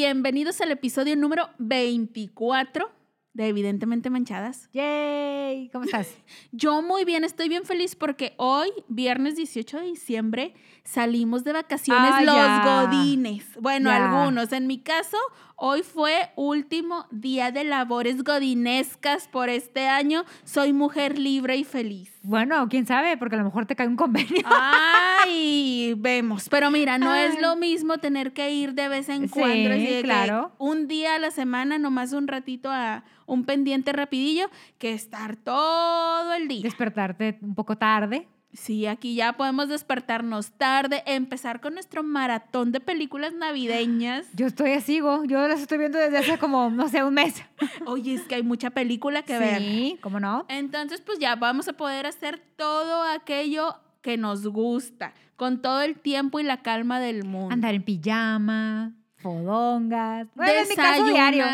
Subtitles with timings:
[0.00, 2.88] Bienvenidos al episodio número 24
[3.32, 4.70] de Evidentemente Manchadas.
[4.72, 5.70] ¡Yay!
[5.72, 6.16] ¿Cómo estás?
[6.52, 10.54] Yo muy bien, estoy bien feliz porque hoy, viernes 18 de diciembre,
[10.90, 12.86] salimos de vacaciones Ah, los ya.
[12.86, 13.44] godines.
[13.60, 13.96] Bueno, Ya.
[14.10, 14.52] algunos.
[14.52, 15.18] En mi caso,
[15.56, 20.24] hoy fue último día de labores godinescas por este año.
[20.44, 22.10] Soy mujer libre y feliz.
[22.22, 24.42] Bueno, quién sabe, porque a lo mejor te cae un convenio.
[24.46, 26.48] Ay, vemos.
[26.48, 29.70] Pero mira, no es lo mismo tener que ir de vez en Sí, cuando.
[29.70, 30.52] así que claro.
[30.58, 34.48] Un día a la semana, nomás un ratito a un pendiente rapidillo,
[34.78, 36.62] que estar todo el día.
[36.62, 38.26] Despertarte un poco tarde.
[38.52, 44.26] Sí, aquí ya podemos despertarnos tarde, empezar con nuestro maratón de películas navideñas.
[44.34, 45.24] Yo estoy así, go.
[45.24, 47.42] Yo las estoy viendo desde hace como, no sé, un mes.
[47.86, 49.58] Oye, es que hay mucha película que ver.
[49.58, 50.46] Sí, ¿cómo no?
[50.48, 55.98] Entonces, pues ya vamos a poder hacer todo aquello que nos gusta, con todo el
[55.98, 57.52] tiempo y la calma del mundo.
[57.52, 60.26] Andar en pijama, fodongas.
[60.34, 61.44] Bueno, en mi caso diario.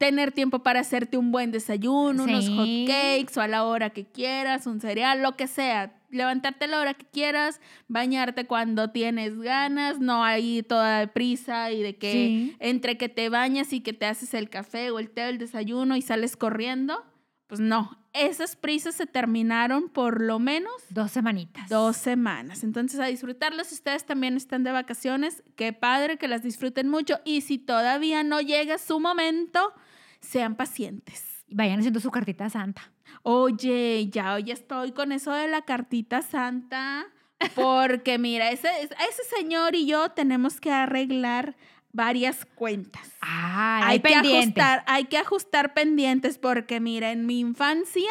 [0.00, 2.56] Tener tiempo para hacerte un buen desayuno, unos Sí.
[2.56, 5.92] hot cakes o a la hora que quieras, un cereal, lo que sea.
[6.08, 11.82] Levantarte a la hora que quieras, bañarte cuando tienes ganas, no hay toda prisa y
[11.82, 12.56] de que Sí.
[12.60, 15.36] entre que te bañas y que te haces el café o el té o el
[15.36, 17.04] desayuno y sales corriendo.
[17.46, 21.68] Pues no, esas prisas se terminaron por lo menos Dos semanitas.
[21.68, 22.64] dos semanas.
[22.64, 23.66] Entonces, a disfrutarlas.
[23.66, 27.18] Si ustedes también están de vacaciones, qué padre que las disfruten mucho.
[27.26, 29.74] Y si todavía no llega su momento,
[30.20, 31.44] sean pacientes.
[31.48, 32.92] Vayan haciendo su cartita Santa.
[33.22, 37.06] Oye, ya hoy estoy con eso de la cartita santa.
[37.54, 41.56] Porque mira, ese, ese señor y yo tenemos que arreglar
[41.92, 43.12] varias cuentas.
[43.20, 48.10] Ah, hay hay que ajustar, hay que ajustar pendientes porque mira, en mi infancia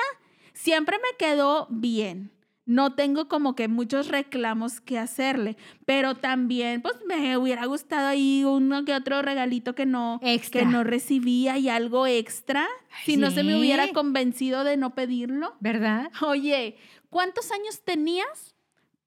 [0.53, 2.31] siempre me quedó bien.
[2.69, 5.57] No tengo como que muchos reclamos que hacerle,
[5.87, 10.61] pero también pues me hubiera gustado ahí uno que otro regalito que no Extra.
[10.61, 12.67] que no recibía y algo extra,
[13.05, 15.55] si no se me hubiera convencido de no pedirlo.
[15.59, 16.11] ¿Verdad?
[16.21, 16.77] Oye,
[17.09, 18.55] ¿cuántos años tenías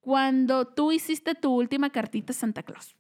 [0.00, 2.97] cuando tú hiciste tu última cartita a Santa Claus?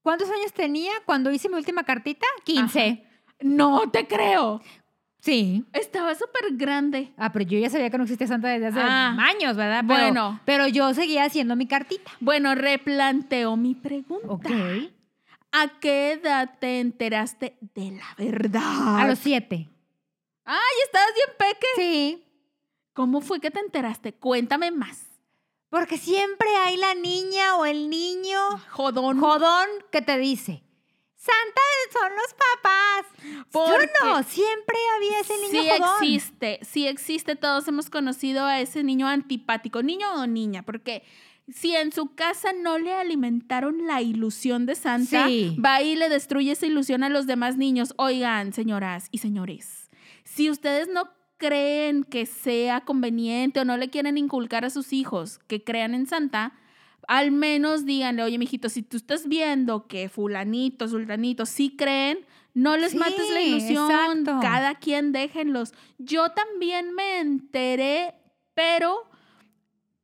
[0.00, 2.26] ¿Cuántos años tenía cuando hice mi última cartita?
[2.44, 3.04] 15.
[3.42, 4.62] No te creo.
[5.22, 5.64] Sí.
[5.72, 7.12] Estaba súper grande.
[7.16, 9.84] Ah, pero yo ya sabía que no existía Santa desde hace Ah, años, ¿verdad?
[9.86, 10.40] Pero, bueno.
[10.44, 12.10] Pero yo seguía haciendo mi cartita.
[12.18, 14.26] Bueno, replanteo mi pregunta.
[14.28, 14.46] Ok.
[15.52, 18.98] ¿A qué edad te enteraste de la verdad?
[19.00, 19.68] A los siete.
[20.44, 21.66] ¡Ay, estabas bien peque!
[21.76, 22.24] Sí.
[22.92, 24.12] ¿Cómo fue que te enteraste?
[24.14, 25.06] Cuéntame más.
[25.70, 28.38] Porque siempre hay la niña o el niño
[28.70, 29.20] Jodón.
[29.20, 30.64] jodón que te dice,
[31.24, 31.60] Santa
[31.92, 33.44] son los papás.
[33.52, 35.96] Porque Yo no, siempre había ese niño Sí jodón.
[36.02, 37.36] existe, sí existe.
[37.36, 41.04] Todos hemos conocido a ese niño antipático, niño o niña, porque
[41.48, 45.56] si en su casa no le alimentaron la ilusión de Santa, Sí.
[45.64, 47.94] va y le destruye esa ilusión a los demás niños.
[47.98, 49.90] Oigan, señoras y señores,
[50.24, 55.38] si ustedes no creen que sea conveniente o no le quieren inculcar a sus hijos
[55.48, 56.52] que crean en Santa,
[57.08, 62.18] al menos díganle, oye, mijito, si tú estás viendo que fulanito, sultanito sí creen,
[62.54, 64.38] no les Sí, mates la ilusión, exacto.
[64.40, 65.72] cada quien déjenlos.
[65.98, 68.14] Yo también me enteré,
[68.54, 69.08] pero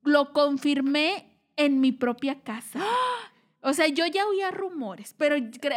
[0.03, 1.27] lo confirmé
[1.57, 2.81] en mi propia casa.
[3.61, 5.37] O sea, yo ya oía rumores, pero,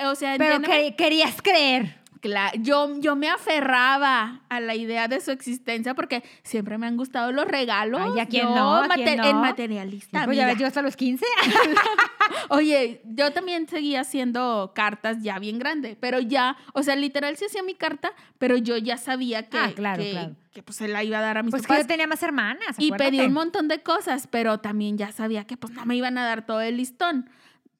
[0.10, 2.00] o sea, Pero que- querías creer.
[2.22, 6.96] Cla- yo, yo me aferraba a la idea de su existencia porque siempre me han
[6.96, 8.00] gustado los regalos.
[8.14, 8.76] Ay, ¿a quién Yo, no?
[8.76, 9.26] ¿A quién mate- no?
[9.30, 10.26] En materialista.
[10.26, 11.26] pues ya ves, yo hasta los 15.
[12.50, 17.46] Oye, yo también seguía haciendo cartas ya bien grande, pero ya, o sea, literal sí
[17.46, 20.36] hacía mi carta, pero yo ya sabía que, Ah, claro, que, claro.
[20.54, 21.84] que, pues se la iba a dar a mis Pues que papás.
[21.84, 22.76] yo tenía más hermanas.
[22.78, 26.18] Y pedí un montón de cosas, pero también ya sabía que pues no me iban
[26.18, 27.30] a dar todo el listón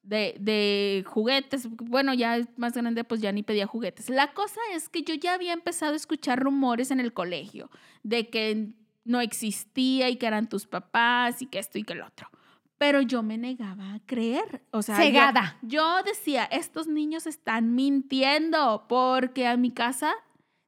[0.02, 1.68] de, de juguetes.
[1.70, 4.08] Bueno, ya más grande pues ya ni pedía juguetes.
[4.10, 7.70] La cosa es que yo ya había empezado a escuchar rumores en el colegio
[8.02, 8.68] de que
[9.04, 12.28] no existía y que eran tus papás y que esto y que el otro.
[12.78, 14.62] Pero yo me negaba a creer.
[14.72, 15.56] O sea, yo- Cegada.
[15.62, 20.12] yo decía, estos niños están mintiendo porque a mi casa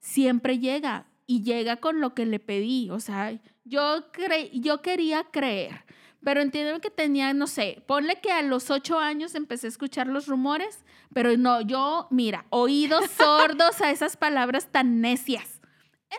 [0.01, 2.91] siempre llega y llega con lo que le pedí.
[2.91, 5.85] O sea, yo, cre yo quería creer,
[6.25, 10.07] pero entiéndeme que tenía, no sé, ponle que a los ocho años empecé a escuchar
[10.07, 15.61] los rumores, pero no, yo, mira, oídos sordos a esas palabras tan necias.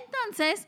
[0.05, 0.67] Entonces,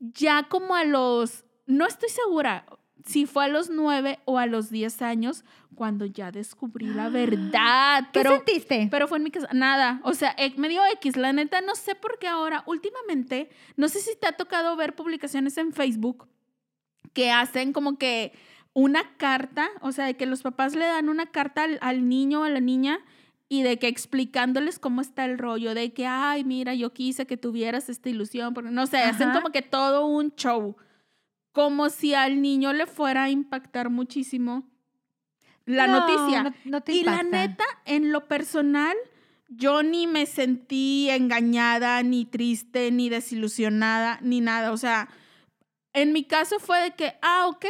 [0.00, 2.66] ya como a los, no estoy segura
[3.04, 5.44] si fue a los nueve o a los diez años
[5.74, 8.04] cuando ya descubrí la verdad.
[8.12, 8.88] ¿Qué Pero, sentiste?
[8.90, 10.00] pero fue en mi casa, nada.
[10.04, 11.16] O sea, eh, me dio X.
[11.16, 14.94] La neta, no sé por qué ahora, últimamente, no sé si te ha tocado ver
[14.94, 16.28] publicaciones en Facebook
[17.12, 18.32] que hacen como que
[18.74, 22.40] una carta, o sea, de que los papás le dan una carta al, al niño
[22.40, 22.98] o a la niña
[23.48, 27.36] y de que explicándoles cómo está el rollo, de que, ay, mira, yo quise que
[27.36, 30.76] tuvieras esta ilusión, porque no sé, hacen como que todo un show,
[31.52, 34.66] como si al niño le fuera a impactar muchísimo
[35.66, 36.42] la No, noticia.
[36.44, 38.96] no- no te y la neta, en lo personal,
[39.48, 44.72] yo ni me sentí engañada, ni triste, ni desilusionada, ni nada.
[44.72, 45.08] O sea,
[45.92, 47.66] en mi caso fue de que, ah, ok,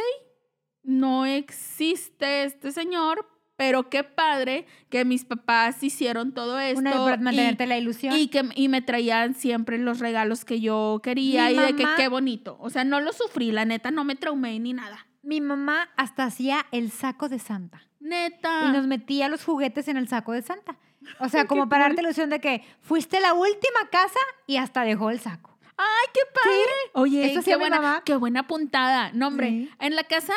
[0.83, 6.79] no existe este señor, pero qué padre que mis papás hicieron todo esto.
[6.79, 8.15] Una vez y- mantenerte la ilusión.
[8.15, 11.85] y que y me traían siempre los regalos que yo quería Mi y de que
[11.95, 12.57] qué bonito.
[12.59, 15.07] O sea, no lo sufrí, la neta, no me traumé ni nada.
[15.21, 17.81] Mi mamá hasta hacía el saco de Santa.
[17.99, 18.65] Neta.
[18.67, 20.77] Y nos metía los juguetes en el saco de Santa.
[21.19, 24.83] O sea, como para darte la ilusión de que fuiste la última casa y hasta
[24.83, 25.57] dejó el saco.
[25.77, 26.71] ¡Ay, qué padre!
[26.93, 28.01] Oye, Eso qué buena, mamá.
[28.05, 29.11] qué buena puntada.
[29.13, 29.69] No, hombre, Sí.
[29.79, 30.33] en la casa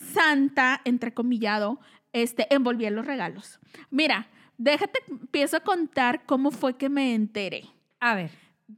[0.00, 1.80] santa, entrecomillado,
[2.12, 3.60] este, envolvía los regalos.
[3.90, 7.64] Mira, déjate, empiezo a contar cómo fue que me enteré.
[8.00, 8.30] A ver.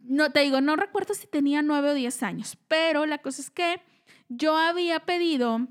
[0.02, 3.50] No, te digo, no recuerdo si tenía nueve o diez años, pero la cosa es
[3.50, 3.80] que
[4.28, 5.68] yo había pedido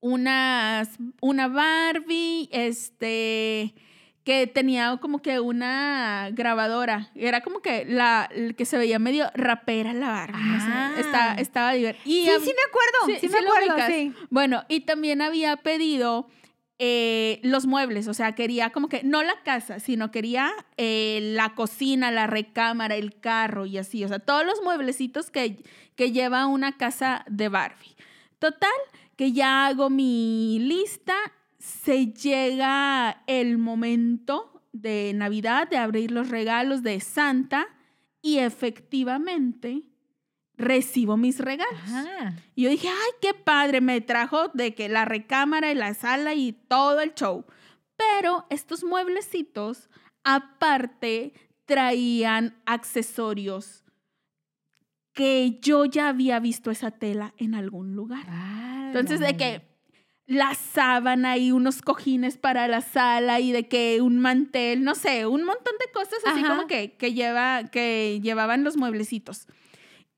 [0.00, 3.74] unas, una Barbie, este,
[4.24, 7.10] que tenía como que una grabadora.
[7.14, 10.32] Era como que la que se veía medio rapera la sé,
[11.14, 11.34] Ah.
[11.38, 12.38] estaba divertido.
[12.38, 13.20] Sí, sí me acuerdo.
[13.20, 14.12] Sí, me acuerdo, sí.
[14.30, 16.28] Bueno, y también había pedido
[16.78, 21.54] eh, los muebles, o sea, quería como que, no la casa, sino quería eh, la
[21.54, 25.62] cocina, la recámara, el carro y así, o sea, todos los mueblecitos que,
[25.94, 27.94] que lleva una casa de Barbie.
[28.40, 28.70] Total,
[29.16, 31.14] que ya hago mi lista,
[31.62, 37.68] se llega el momento de Navidad, de abrir los regalos de Santa
[38.20, 39.84] y efectivamente
[40.56, 41.80] recibo mis regalos.
[41.84, 42.34] Ajá.
[42.56, 46.34] Y yo dije, ay, qué padre, me trajo de que la recámara y la sala
[46.34, 47.44] y todo el show.
[47.96, 49.88] Pero estos mueblecitos,
[50.24, 51.32] aparte,
[51.64, 53.84] traían accesorios
[55.12, 58.26] que yo ya había visto esa tela en algún lugar.
[58.88, 59.71] Entonces, de que
[60.32, 65.26] la sábana y unos cojines para la sala y de que un mantel, no sé,
[65.26, 66.48] un montón de cosas así Ajá.
[66.56, 69.46] como que, que, lleva, que llevaban los mueblecitos.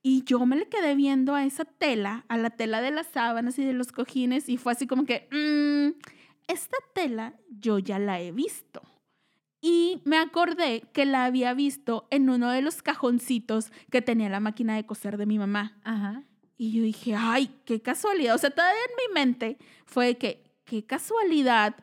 [0.02, 3.58] Y yo me le quedé viendo a esa tela, a la tela de las sábanas
[3.58, 5.98] y de los cojines, y fue así como que, "Mm,
[6.46, 8.82] esta tela yo ya la he visto.
[9.62, 14.40] Y me acordé que la había visto en uno de los cajoncitos que tenía la
[14.40, 15.78] máquina de coser de mi mamá.
[15.84, 16.22] Ajá.
[16.56, 18.34] Y yo dije, ay, qué casualidad.
[18.34, 21.74] O sea, todavía en mi mente fue que, qué casualidad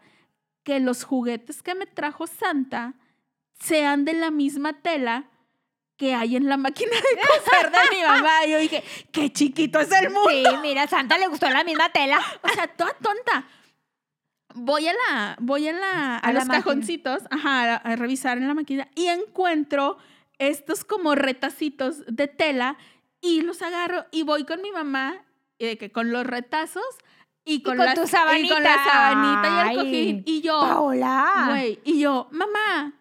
[0.63, 2.93] que los juguetes que me trajo Santa
[3.59, 5.25] sean de la misma tela
[5.97, 8.45] que hay en la máquina de coser de mi mamá.
[8.45, 10.29] Y yo dije, qué chiquito es el mundo.
[10.29, 12.19] Sí, mira, Santa le gustó la misma tela.
[12.41, 13.45] O sea, toda tonta.
[14.55, 18.53] Voy a la, voy a la, a, los cajoncitos, ajá, a, a revisar en la
[18.53, 19.97] máquina y encuentro
[20.39, 22.77] estos como retacitos de tela
[23.21, 25.23] y los agarro y voy con mi mamá
[25.57, 26.83] y de que con los retazos
[27.45, 28.59] y con, con las- tu y con sabanita.
[28.59, 29.75] la sabanita y el Ay.
[29.77, 31.45] cojín y yo, Paola.
[31.49, 32.93] güey, y yo, mamá,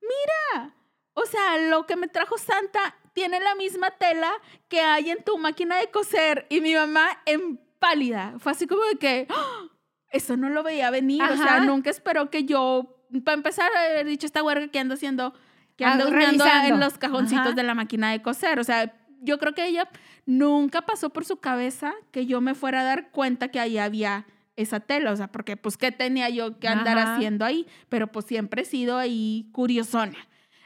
[0.00, 0.74] mira,
[1.14, 4.30] o sea, lo que me trajo Santa tiene la misma tela
[4.68, 6.46] que hay en tu máquina de coser.
[6.50, 8.34] Y mi mamá en pálida.
[8.38, 9.62] Fue así como de que, ¡Ah!
[10.10, 11.22] eso no lo veía venir.
[11.22, 11.60] O sea, Ajá.
[11.60, 15.32] nunca esperó que yo, para empezar, haber dicho esta huerga que ando haciendo,
[15.76, 16.74] que Ah, ando revisando.
[16.74, 17.52] en los cajoncitos Ajá.
[17.54, 18.60] de la máquina de coser.
[18.60, 19.88] O sea, yo creo que ella
[20.24, 24.26] nunca pasó por su cabeza que yo me fuera a dar cuenta que ahí había
[24.56, 27.14] esa tela, o sea, porque pues qué tenía yo que andar Ajá.
[27.14, 30.16] haciendo ahí, pero pues siempre he sido ahí curiosona.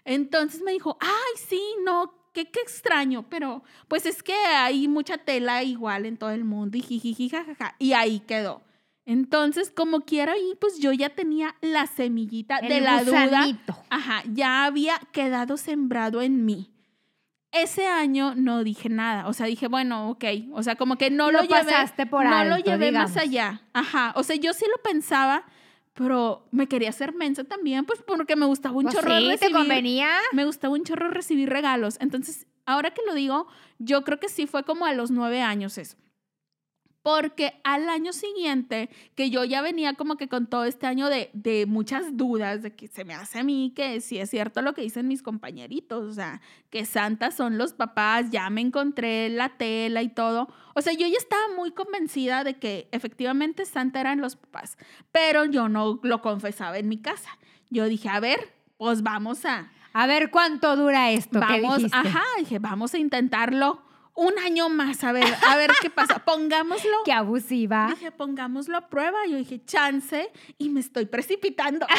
[0.04, 5.18] Entonces me dijo, ay, sí, no, qué, qué extraño, pero pues es que hay mucha
[5.18, 8.62] tela igual en todo el mundo y jijiji, jajaja, y ahí quedó.
[9.06, 13.58] Entonces, como quiera, ahí pues yo ya tenía la semillita de la duda.
[13.88, 16.70] Ajá, ya había quedado sembrado en mí.
[17.52, 21.32] Ese año no dije nada, o sea, dije, bueno, ok, o sea, como que no
[21.32, 23.60] lo, Lo llevé, pasaste por no lo llevé más allá.
[23.72, 25.44] Ajá, o sea, yo sí lo pensaba,
[25.94, 29.30] pero me quería hacer mensa también, pues porque me gustaba un Pues chorro sí, te
[29.32, 30.10] recibir convenía.
[30.32, 31.96] me gustaba un chorro recibir regalos.
[32.00, 35.76] Entonces, ahora que lo digo, yo creo que sí fue como a los nueve años
[35.76, 35.96] eso.
[37.02, 41.30] Porque al año siguiente, que yo ya venía como que con todo este año de,
[41.32, 44.74] de muchas dudas, de que se me hace a mí que sí es cierto lo
[44.74, 49.56] que dicen mis compañeritos, o sea, que Santa son los papás, ya me encontré la
[49.56, 50.48] tela y todo.
[50.74, 54.76] O sea, yo ya estaba muy convencida de que efectivamente Santa eran los papás,
[55.10, 57.30] pero yo no lo confesaba en mi casa.
[57.70, 61.40] Yo dije, a ver, pues vamos a, A ver cuánto dura esto.
[61.40, 61.96] ¿qué vamos, dijiste?
[61.96, 63.82] ajá, dije, vamos a intentarlo
[64.20, 66.18] un año más, a ver, a ver qué pasa.
[66.24, 66.98] Pongámoslo.
[67.04, 67.88] Qué abusiva.
[67.90, 69.18] Dije, pongámoslo a prueba.
[69.26, 71.86] Yo dije, chance, y me estoy precipitando.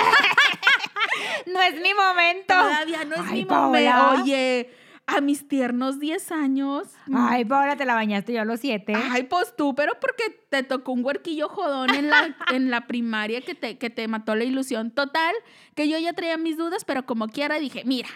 [1.46, 2.54] No es mi momento.
[2.54, 3.68] Todavía no es Ay, mi Paola.
[3.96, 4.24] momento.
[4.24, 4.70] Oye,
[5.08, 6.88] a mis tiernos 10 años.
[7.14, 8.94] Ay, Paola, te la bañaste yo a los siete.
[8.96, 13.42] Ay, pues tú, pero porque te tocó un huerquillo jodón en la, en la primaria
[13.42, 14.92] que te, que te mató la ilusión.
[14.92, 15.34] Total,
[15.76, 18.10] que yo ya traía mis dudas, pero como quiera dije, mira,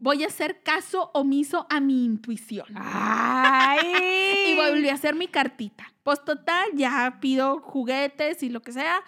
[0.00, 2.66] voy a hacer caso omiso a mi intuición.
[2.74, 3.78] Ay.
[4.50, 5.92] Y volví a hacer mi cartita.
[6.02, 9.00] Pues total, ya pido juguetes y lo que sea.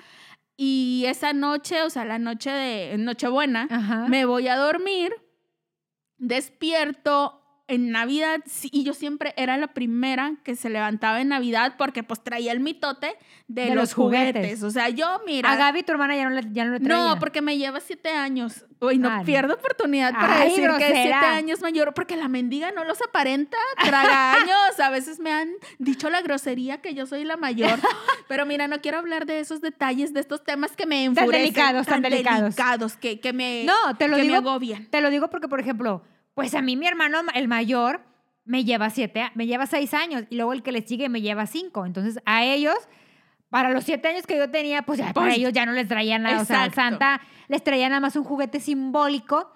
[0.56, 4.06] Y esa noche, o sea, la noche de Nochebuena, Ajá.
[4.08, 5.12] me voy a dormir,
[6.18, 7.41] despierto
[7.72, 12.22] en Navidad, y yo siempre era la primera que se levantaba en Navidad porque pues
[12.22, 13.16] traía el mitote
[13.48, 14.32] de, De los, los juguetes.
[14.34, 14.62] juguetes.
[14.62, 15.50] O sea, yo, mira...
[15.50, 16.88] A Gaby, tu hermana, ya no le, ya no traía.
[16.96, 18.64] No, porque me lleva siete años.
[18.80, 22.72] Uy, no pierdo oportunidad para Ay, decir que es siete años mayor, porque la mendiga
[22.72, 24.80] no los aparenta, traga años.
[24.80, 27.78] A veces me han dicho la grosería que yo soy la mayor.
[28.28, 31.40] Pero mira, no quiero hablar de esos detalles, de estos temas que me Tan enfurecen.
[31.42, 32.40] delicados, tan delicados.
[32.56, 34.32] delicados, que, que me, No, te lo que digo.
[34.32, 34.86] me agobian.
[34.90, 36.02] Te lo digo porque, por ejemplo,
[36.34, 38.02] pues a mí mi hermano, el mayor,
[38.44, 41.46] me lleva siete, me lleva seis años y luego el que le sigue me lleva
[41.46, 41.86] cinco.
[41.86, 42.76] Entonces, a ellos,
[43.50, 45.88] para los siete años que yo tenía, pues ya para Pues, ellos ya no les
[45.88, 46.40] traían nada.
[46.40, 46.80] O sea, exacto.
[46.80, 49.52] Santa les traía nada más un juguete simbólico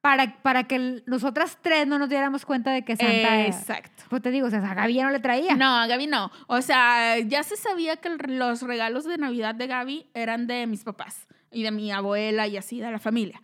[0.00, 3.46] para, para que nosotras tres no nos diéramos cuenta de que Santa...
[3.46, 4.04] Exacto.
[4.08, 5.56] Pues te digo, o sea, a Gaby ya no le traía.
[5.56, 6.30] No, a Gaby no.
[6.46, 10.84] O sea, ya se sabía que los regalos de Navidad de Gaby eran de mis
[10.84, 13.40] papás y de mi abuela y así, de la familia.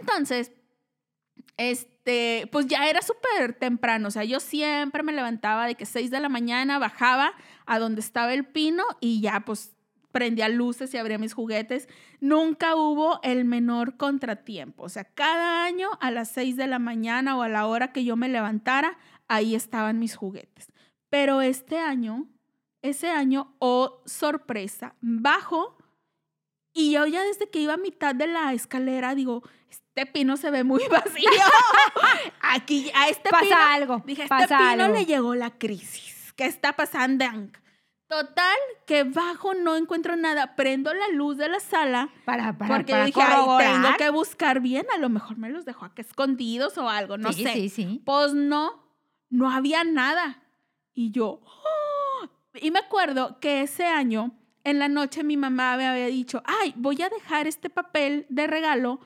[0.00, 0.52] Entonces,
[1.56, 4.08] este, pues ya era súper temprano.
[4.08, 7.32] O sea, yo siempre me levantaba de que 6 de la mañana, bajaba
[7.66, 9.74] a donde estaba el pino y ya, pues
[10.12, 11.88] prendía luces y abría mis juguetes.
[12.20, 14.84] Nunca hubo el menor contratiempo.
[14.84, 18.04] O sea, cada año a las 6 de la mañana o a la hora que
[18.04, 18.96] yo me levantara,
[19.28, 20.72] ahí estaban mis juguetes.
[21.10, 22.28] Pero este año,
[22.82, 25.76] ese año, oh sorpresa, bajo
[26.74, 29.42] y yo ya desde que iba a mitad de la escalera digo,
[29.74, 31.30] este pino se ve muy vacío.
[32.40, 34.94] Aquí, a este Pasa pino, algo, dije, a este pino algo.
[34.94, 36.32] le llegó la crisis.
[36.36, 37.24] ¿Qué está pasando?
[38.06, 40.56] Total, que bajo no encuentro nada.
[40.56, 44.60] Prendo la luz de la sala Para, para, porque para dije, "Ay, tengo que buscar
[44.60, 44.86] bien.
[44.94, 47.52] A lo mejor me los dejó acá escondidos o algo, no sí, sé.
[47.54, 48.82] Sí, sí, Pues no,
[49.30, 50.42] no había nada.
[50.92, 52.28] Y yo, ¡oh!
[52.54, 54.32] y me acuerdo que ese año,
[54.64, 58.46] en la noche, mi mamá me había dicho, ay, voy a dejar este papel de
[58.46, 59.00] regalo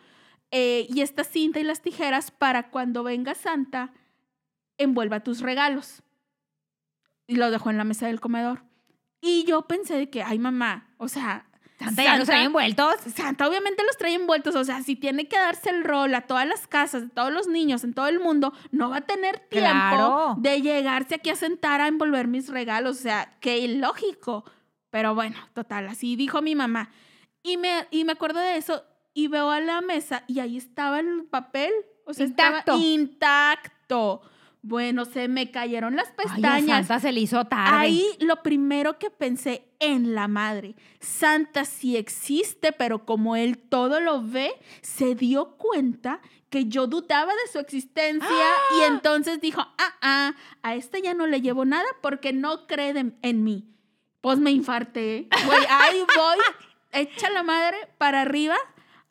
[0.50, 3.92] eh, y esta cinta y las tijeras para cuando venga Santa,
[4.78, 6.02] envuelva tus regalos.
[7.26, 8.62] Y lo dejó en la mesa del comedor.
[9.20, 11.44] Y yo pensé de que, ay, mamá, o sea...
[11.78, 12.96] Santa ya los trae envueltos.
[13.14, 16.44] Santa obviamente los trae envueltos, o sea, si tiene que darse el rol a todas
[16.44, 19.68] las casas, de todos los niños en todo el mundo, no va a tener tiempo
[19.68, 20.34] Claro.
[20.38, 24.44] de llegarse aquí a sentar a envolver mis regalos, o sea, qué ilógico.
[24.90, 26.90] Pero bueno, total, así dijo mi mamá.
[27.44, 28.82] Y me, y me acuerdo de eso
[29.18, 31.72] y veo a la mesa y ahí estaba el papel,
[32.04, 32.76] o sea, Intacto.
[32.78, 34.22] intacto.
[34.62, 36.86] Bueno, se me cayeron las Ay, a pestañas.
[36.86, 37.76] Santa se le hizo tarde.
[37.76, 40.74] Ahí lo primero que pensé en la madre.
[41.00, 44.50] Santa sí existe, pero como él todo lo ve,
[44.82, 46.20] se dio cuenta
[46.50, 48.28] que yo dudaba de su existencia
[48.78, 52.92] y entonces dijo, ah, ah, a esta ya no le llevo nada porque no cree
[52.92, 53.64] de- en mí.
[54.20, 55.28] Pues me infarté.
[55.70, 56.38] Ahí voy,
[56.92, 58.56] echa la madre para arriba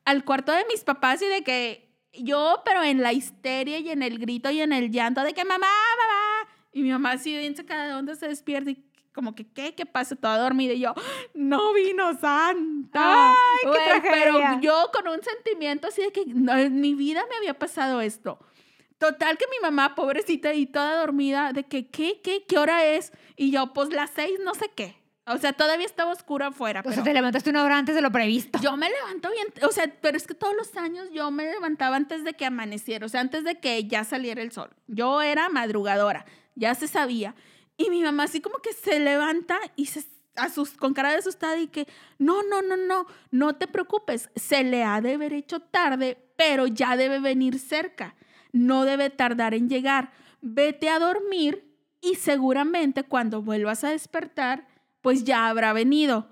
[0.07, 4.01] al cuarto de mis papás y de que yo, pero en la histeria y en
[4.01, 6.49] el grito y en el llanto de que mamá, mamá.
[6.71, 9.75] Y mi mamá así bien sacada de onda se despierta y como que, ¿qué?
[9.75, 10.15] ¿Qué pasa?
[10.15, 10.93] Toda dormida y yo,
[11.33, 13.31] no vino Santa.
[13.31, 17.35] Ay, qué Pero yo con un sentimiento así de que no, en mi vida me
[17.35, 18.39] había pasado esto.
[18.99, 22.21] Total que mi mamá, pobrecita y toda dormida, de que, ¿qué?
[22.23, 22.45] ¿Qué?
[22.47, 23.11] ¿Qué hora es?
[23.35, 24.95] Y yo, pues las seis, no sé qué.
[25.27, 26.79] O sea, todavía estaba oscuro afuera.
[26.79, 28.59] O Pero sea, te levantaste una hora antes de lo previsto.
[28.61, 31.95] yo me levanto bien, o sea, pero es que todos los años yo me levantaba
[31.95, 34.69] antes de que amaneciera, o sea, antes de que ya saliera el sol.
[34.87, 37.35] Yo era madrugadora, ya se sabía.
[37.77, 40.03] Y mi mamá así como que se levanta y se
[40.35, 41.87] asus- con cara de asustada y que,
[42.19, 46.67] no, no, no, no, no te preocupes, se le ha de haber hecho tarde, pero
[46.67, 48.15] ya debe venir cerca,
[48.51, 50.11] no debe tardar en llegar.
[50.41, 51.65] Vete a dormir
[52.01, 54.67] y seguramente cuando vuelvas a despertar,
[55.07, 56.27] pues ya habrá venido.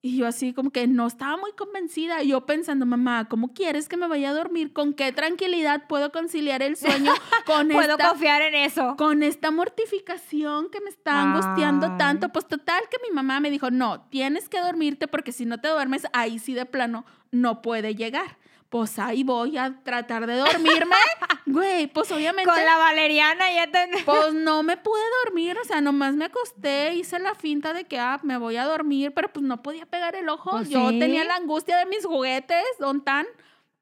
[0.00, 2.22] Y yo así como que no estaba muy convencida.
[2.22, 4.72] Yo pensando, mamá, ¿cómo quieres que me vaya a dormir?
[4.72, 7.12] ¿Con qué tranquilidad puedo conciliar el sueño
[7.46, 8.94] con, Puedo esta, confiar en eso.
[8.96, 11.98] con esta mortificación que me está angustiando Ay.
[11.98, 12.28] tanto?
[12.28, 15.66] Pues total que mi mamá me dijo, no, tienes que dormirte porque si no te
[15.66, 18.38] duermes, ahí sí de plano no puede llegar.
[18.72, 20.96] Pues ahí voy a tratar de dormirme.
[21.44, 22.50] Güey, pues obviamente.
[22.50, 24.04] Con la valeriana ya te...
[24.04, 27.98] Pues no me pude dormir, o sea, nomás me acosté, hice la finta de que,
[27.98, 30.52] ah, me voy a dormir, pero pues no podía pegar el ojo.
[30.52, 30.98] Pues Yo sí.
[30.98, 33.26] tenía la angustia de mis juguetes, don tan,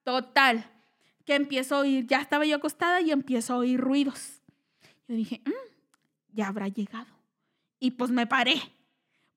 [0.02, 0.68] total,
[1.24, 4.40] que empiezo a oír, ya estaba yo acostada y empiezo a oír ruidos.
[5.06, 5.52] Yo dije, "Mm,
[6.32, 7.14] ya habrá llegado.
[7.78, 8.60] Y pues me paré.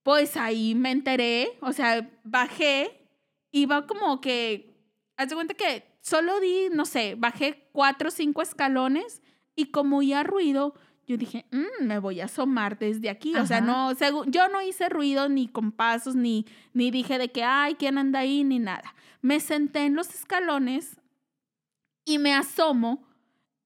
[0.02, 3.06] Pues ahí me enteré, o sea, bajé,
[3.52, 4.73] iba como que,
[5.18, 9.22] haz de cuenta que solo di, no sé, bajé cuatro o cinco escalones
[9.56, 10.74] y como oía ruido,
[11.06, 13.36] yo dije, "Mm, me voy a asomar desde aquí.
[13.36, 13.66] O sea, Ajá.
[13.66, 17.76] no, segu- yo no hice ruido ni con pasos, ni, ni dije de que, ay,
[17.76, 18.44] ¿quién anda ahí?
[18.44, 18.96] Ni nada.
[19.22, 21.00] Me senté en los escalones
[22.06, 23.06] y me asomo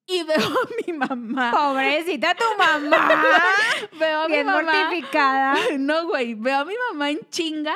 [0.08, 1.51] y veo a mi mamá.
[1.51, 2.98] Pobrecita tu mamá.
[4.00, 4.63] Veo a mi Bien mamá.
[4.63, 5.56] mortificada.
[5.80, 7.75] No, güey, veo a mi mamá en chinga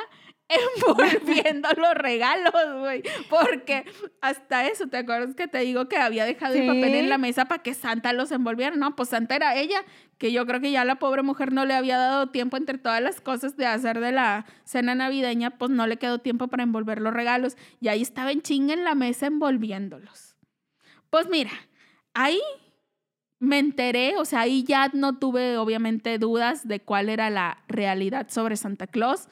[0.76, 3.02] envolviendo los regalos, güey.
[3.28, 3.84] Porque
[4.20, 7.46] hasta eso, ¿te acuerdas que te digo que había dejado el papel en la mesa
[7.46, 8.76] para que Santa los envolviera?
[8.76, 9.84] No, pues Santa era ella,
[10.18, 13.02] que yo creo que ya la pobre mujer no le había dado tiempo entre todas
[13.02, 17.00] las cosas de hacer de la cena navideña, pues no le quedó tiempo para envolver
[17.00, 17.56] los regalos.
[17.80, 20.36] Y ahí estaba en chinga en la mesa envolviéndolos.
[21.10, 21.50] Pues mira,
[22.14, 22.40] ahí
[23.42, 28.28] me enteré, o sea, ahí ya no tuve obviamente dudas de cuál era la realidad
[28.30, 29.26] sobre Santa Claus,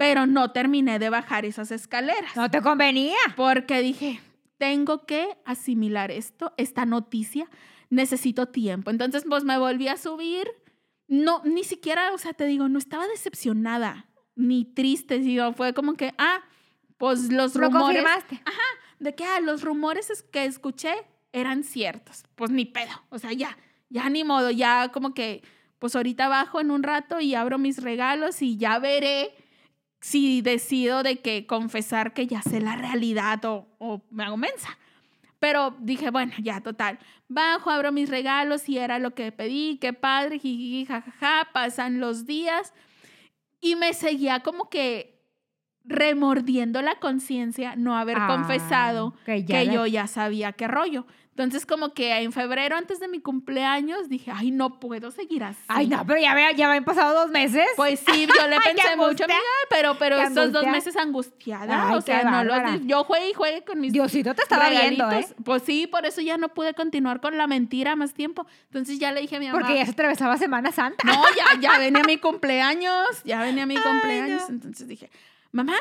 [0.00, 2.34] pero no terminé de bajar esas escaleras.
[2.34, 3.18] No te convenía.
[3.36, 4.18] Porque dije,
[4.56, 7.46] tengo que asimilar esto, esta noticia,
[7.90, 8.90] necesito tiempo.
[8.90, 10.48] Entonces, pues me volví a subir.
[11.06, 15.94] No, ni siquiera, o sea, te digo, no estaba decepcionada ni triste, sino fue como
[15.94, 16.40] que, ah,
[16.96, 18.42] pues los Lo rumores confirmaste.
[19.00, 20.94] de que ah, los rumores es- que escuché
[21.32, 22.22] eran ciertos.
[22.36, 22.92] Pues ni pedo.
[23.10, 23.58] O sea, ya,
[23.90, 25.42] ya ni modo, ya como que,
[25.78, 29.34] pues ahorita bajo en un rato y abro mis regalos y ya veré
[30.00, 34.78] si decido de que confesar que ya sé la realidad o, o me hago mensa.
[35.38, 36.98] Pero dije, bueno, ya, total.
[37.28, 42.26] Bajo, abro mis regalos y era lo que pedí, qué padre, jiji, jajaja, pasan los
[42.26, 42.72] días
[43.60, 45.18] y me seguía como que
[45.84, 50.68] remordiendo la conciencia no haber Ah, confesado que ya que la- yo ya sabía qué
[50.68, 51.06] rollo.
[51.42, 55.58] Entonces, como que en febrero, antes de mi cumpleaños, dije, ay, no puedo seguir así.
[55.68, 57.64] Ay, no, pero ya, ve- ya habían pasado dos meses.
[57.76, 59.38] Pues sí, yo le pensé mucho, amiga,
[59.70, 61.88] pero, pero estos dos meses angustiada.
[61.88, 62.72] Ay, o sea, no bárbara.
[62.76, 65.26] dis- yo juegue y juegue con mis Diosito te estaba viendo, ¿eh?
[65.44, 68.46] Pues sí, por eso ya no pude continuar con la mentira más tiempo.
[68.66, 69.58] Entonces ya le dije a mi mamá.
[69.60, 71.02] Porque ya se atravesaba Semana Santa.
[71.06, 74.42] No, ya, ya venía mi cumpleaños, ya venía mi Ay, cumpleaños.
[74.42, 74.48] no.
[74.54, 75.10] Entonces dije,
[75.52, 75.74] mamá,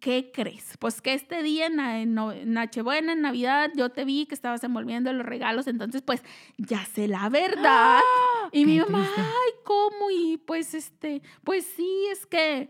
[0.00, 0.76] ¿qué crees?
[0.78, 4.26] Pues que este día en, Na- en No- en Nochebuena, en Navidad, yo te vi
[4.26, 6.22] que estabas envolviendo los regalos, entonces pues
[6.58, 8.00] ya sé la verdad.
[8.52, 8.86] Y mi ¡Ah!
[8.88, 9.20] Mamá, triste.
[9.22, 10.10] ay, ¿cómo?
[10.10, 12.68] Y pues este, pues sí, es que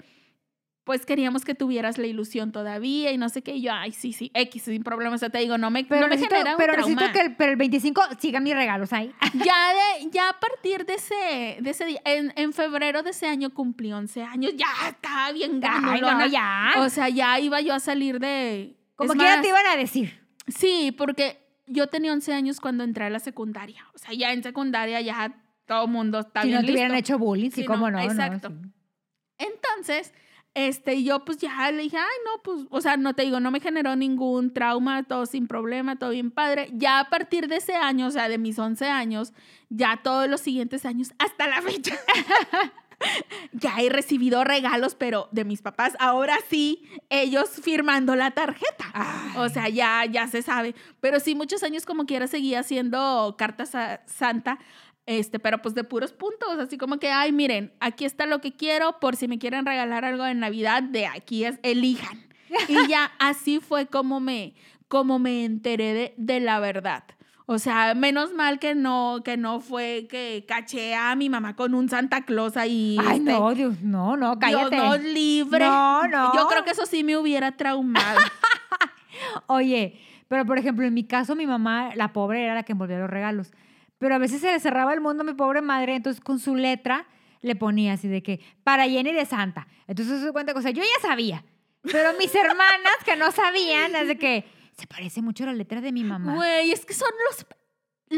[0.84, 3.56] pues queríamos que tuvieras la ilusión todavía y no sé qué.
[3.56, 5.14] Y yo, ay, sí, sí, X, sin problema.
[5.14, 6.88] O sea, te digo, no me, Pero, no me necesito, genera un pero trauma.
[6.94, 9.12] necesito que el, pero el 25 sigan mis regalos ahí.
[9.34, 13.26] Ya, de, ya a partir de ese, de ese día, en, en febrero de ese
[13.26, 16.18] año cumplí 11 años, ya estaba bien Ay, grandolona.
[16.18, 16.72] no, ya.
[16.78, 18.76] O sea, ya iba yo a salir de...
[18.94, 20.20] Como es que ya más, te iban a decir.
[20.46, 23.86] Sí, porque yo tenía 11 años cuando entré a la secundaria.
[23.94, 25.34] O sea, ya en secundaria ya
[25.66, 28.04] todo el mundo está Si bien no te hubieran hecho bullying, sí, cómo no, no.
[28.04, 28.50] no, exacto.
[28.50, 28.70] sí.
[29.38, 30.12] Entonces,
[30.54, 33.50] este, yo pues ya le dije, ay, no, pues, o sea, no te digo, no
[33.50, 36.70] me generó ningún trauma, todo sin problema, todo bien padre.
[36.72, 39.32] Ya a partir de ese año, o sea, de mis 11 años,
[39.68, 41.96] ya todos los siguientes años, hasta la fecha,
[43.52, 48.92] ya he recibido regalos, pero de mis papás, ahora sí, ellos firmando la tarjeta.
[49.36, 50.76] O sea, ya, ya se sabe.
[51.00, 53.72] Pero sí, muchos años como quiera seguía haciendo cartas
[54.06, 54.58] Santa,
[55.06, 58.52] este, pero pues de puros puntos, así como que, ay, miren, aquí está lo que
[58.52, 62.24] quiero, por si me quieren regalar algo en Navidad, de aquí es, elijan.
[62.68, 64.54] Y ya así fue como me,
[64.86, 67.02] como me enteré de, de la verdad.
[67.46, 71.74] O sea, menos mal que no, que no fue que caché a mi mamá con
[71.74, 72.96] un Santa Claus ahí.
[73.04, 74.76] Ay, este, no, Dios, no, no, Dios cállate.
[74.76, 75.66] nos libre.
[75.66, 76.34] No, no.
[76.34, 78.20] Yo creo que eso sí me hubiera traumado.
[79.46, 82.98] Oye, pero por ejemplo, en mi caso, mi mamá, la pobre, era la que envolvía
[82.98, 83.52] los regalos.
[83.98, 86.54] Pero a veces se le cerraba el mundo a mi pobre madre, entonces con su
[86.56, 87.06] letra
[87.40, 89.66] le ponía así de que, para Jenny de Santa.
[89.86, 91.44] Entonces se cuenta cosa, yo ya sabía.
[91.82, 94.44] Pero mis hermanas que no sabían, es de que
[94.76, 96.34] se parece mucho a la letra de mi mamá.
[96.34, 97.46] Güey, es que son los,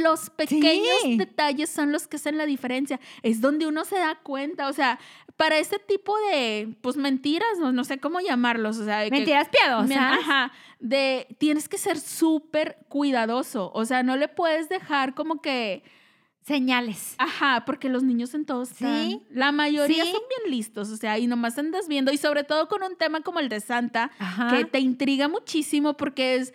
[0.03, 1.19] los pequeños Sí.
[1.19, 2.99] detalles son los que hacen la diferencia.
[3.23, 4.69] Es donde uno se da cuenta.
[4.69, 4.99] O sea,
[5.37, 8.79] para este tipo de, pues, mentiras, no, no sé cómo llamarlos.
[8.79, 9.89] O sea, de que- Mentiras piadosas.
[9.89, 13.71] Me- Ajá, de tienes que ser súper cuidadoso.
[13.75, 15.83] O sea, no le puedes dejar como que
[16.43, 17.17] señales.
[17.19, 19.05] Ajá, porque los niños en todos están.
[19.11, 19.23] Sí.
[19.31, 20.13] La mayoría Sí.
[20.13, 23.21] son bien listos, o sea, y nomás andas viendo, y sobre todo con un tema
[23.23, 24.57] como el de Santa, Ajá.
[24.57, 26.55] que te intriga muchísimo porque es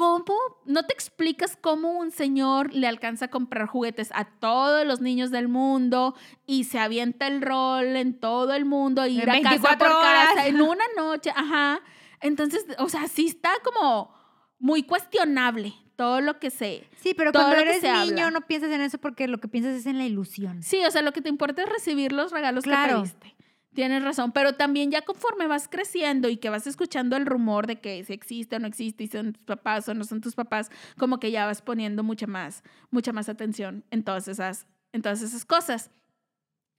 [0.00, 0.34] cómo,
[0.64, 5.30] no te explicas cómo un señor le alcanza a comprar juguetes a todos los niños
[5.30, 6.14] del mundo
[6.46, 10.00] y se avienta el rol en todo el mundo, ir En a casa 24 por
[10.02, 11.80] casa en una noche, ajá.
[12.22, 14.10] Entonces, o sea, sí está como
[14.58, 16.88] muy cuestionable todo lo que se...
[16.96, 18.30] Sí, pero cuando eres niño habla.
[18.30, 20.62] no piensas en eso porque lo que piensas es en la ilusión.
[20.62, 23.02] Sí, o sea, lo que te importa es recibir los regalos Claro.
[23.02, 23.36] que pediste.
[23.72, 27.80] Tienes razón, pero también ya conforme vas creciendo y que vas escuchando el rumor de
[27.80, 30.70] que si existe o no existe y son tus papás o no son tus papás,
[30.98, 35.22] como que ya vas poniendo mucha más, mucha más atención en todas esas, en todas
[35.22, 35.90] esas cosas.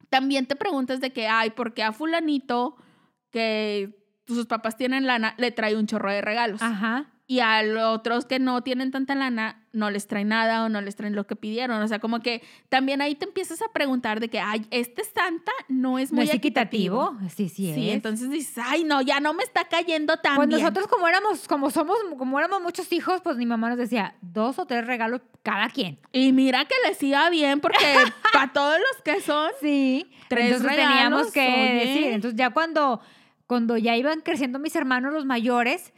[0.09, 2.75] También te preguntas de que, ay, ¿por qué a fulanito
[3.29, 6.61] que sus papás tienen lana le trae un chorro de regalos?
[6.61, 7.09] Ajá.
[7.27, 10.81] Y a los otros que no tienen tanta lana no les traen nada o no
[10.81, 11.81] les traen lo que pidieron.
[11.81, 15.51] O sea, como que también ahí te empiezas a preguntar de que, ay, este Santa
[15.69, 17.15] no es ¿No muy es equitativo?
[17.29, 17.93] Sí, sí, Sí, es.
[17.95, 20.59] entonces dices, ay, no, ya no me está cayendo tan Pues bien.
[20.59, 24.59] nosotros como éramos, como somos, como éramos muchos hijos, pues mi mamá nos decía dos
[24.59, 25.99] o tres regalos cada quien.
[26.11, 27.77] Y mira que les iba bien porque
[28.33, 30.11] para todos los que son, Sí.
[30.27, 31.85] Tres Entonces regalos, teníamos que oye.
[31.85, 32.03] decir.
[32.13, 32.99] Entonces ya cuando,
[33.47, 35.93] cuando ya iban creciendo mis hermanos los mayores,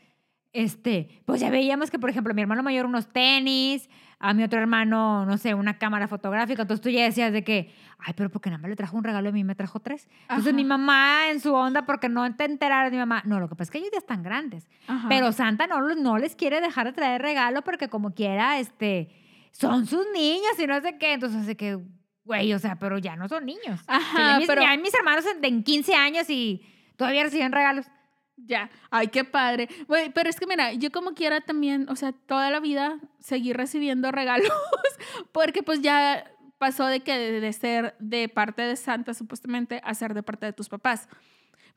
[0.53, 3.89] este, pues ya veíamos que, por ejemplo, a mi hermano mayor unos tenis,
[4.19, 6.61] a mi otro hermano, no sé, una cámara fotográfica.
[6.61, 9.27] Entonces tú ya decías de que, ay, pero porque nada más le trajo un regalo
[9.27, 10.07] y a mí me trajo tres.
[10.21, 10.55] Entonces Ajá.
[10.55, 13.63] mi mamá en su onda, porque no te enteraras, mi mamá, no, lo que pasa
[13.63, 14.69] es que ellos ya están grandes.
[14.87, 15.09] Ajá.
[15.09, 19.09] Pero Santa no, no les quiere dejar de traer regalo porque como quiera, este,
[19.51, 21.13] son sus niños y no sé qué.
[21.13, 21.79] Entonces, así que,
[22.23, 23.81] güey, o sea, pero ya no son niños.
[23.87, 26.61] Ajá, ya mis, pero- ya mis hermanos de en 15 años y
[26.95, 27.87] todavía reciben regalos.
[28.35, 29.69] Ya, ay, qué padre.
[29.87, 33.53] Güey, pero es que mira, yo como quiera también, o sea, toda la vida seguí
[33.53, 34.51] recibiendo regalos,
[35.31, 40.13] porque pues ya pasó de que de, ser de parte de Santa supuestamente a ser
[40.13, 41.07] de parte de tus papás.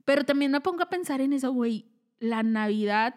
[0.04, 1.86] Pero también me pongo a pensar en eso, güey,
[2.20, 3.16] la Navidad,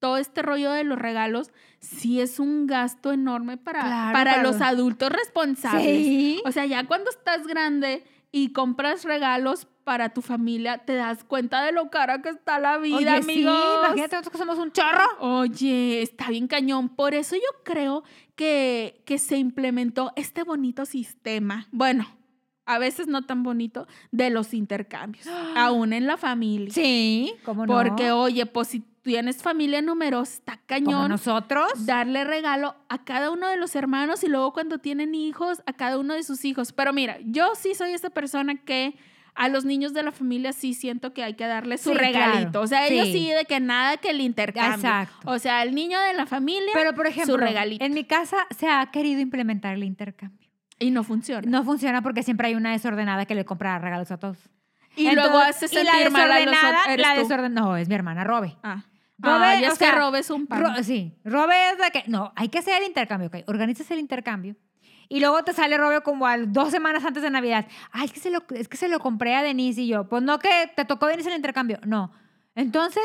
[0.00, 4.42] todo este rollo de los regalos, sí es un gasto enorme para, Claro, para para
[4.42, 5.84] los- adultos responsables.
[5.84, 6.42] Sí.
[6.44, 8.04] O sea, ya cuando estás grande
[8.36, 12.78] y compras regalos para tu familia, te das cuenta de lo cara que está la
[12.78, 15.04] vida, Oye, sí, imagínate nosotros que somos un chorro.
[15.20, 16.88] Oye, está bien cañón.
[16.88, 18.02] Por eso yo creo
[18.34, 21.68] que, que se implementó este bonito sistema.
[21.70, 22.08] Bueno,
[22.66, 26.74] a veces no tan bonito, de los intercambios, aún en la familia.
[26.74, 27.72] Sí, ¿cómo no?
[27.72, 31.86] Porque, oye, pues si tienes familia numerosa, está Como cañón nosotros.
[31.86, 35.98] darle regalo a cada uno de los hermanos y luego cuando tienen hijos, a cada
[35.98, 36.72] uno de sus hijos.
[36.72, 38.96] Pero mira, yo sí soy esa persona que
[39.36, 42.50] a los niños de la familia sí siento que hay que darle su Sí, regalito.
[42.50, 42.60] claro.
[42.62, 43.12] O sea, ellos Sí.
[43.12, 44.74] sí de que nada que el intercambio.
[44.88, 45.30] Exacto.
[45.30, 47.84] O sea, el niño de la familia Pero, por ejemplo, su regalito.
[47.84, 50.48] en mi casa se ha querido implementar el intercambio.
[50.80, 51.42] y no funciona.
[51.48, 54.38] No funciona porque siempre hay una desordenada que le compra regalos a todos.
[54.96, 57.38] y luego Entonces, hace y la sentir mal a los otros.
[57.40, 58.56] la No, es mi hermana Robe.
[58.62, 58.84] Ah.
[59.18, 60.60] Robe, Ay, o es que sea, robes un pan.
[60.62, 62.04] Ro- sí, Robe es de que.
[62.08, 63.36] No, hay que hacer el intercambio, ¿ok?
[63.48, 64.56] Organizas el intercambio.
[65.08, 67.66] Y luego te sale Robe como a dos semanas antes de Navidad.
[67.92, 70.08] Ay, es que, se lo, es que se lo compré a Denise y yo.
[70.08, 71.78] Pues no, que te tocó Denise el intercambio.
[71.86, 72.10] No.
[72.56, 73.02] Entonces,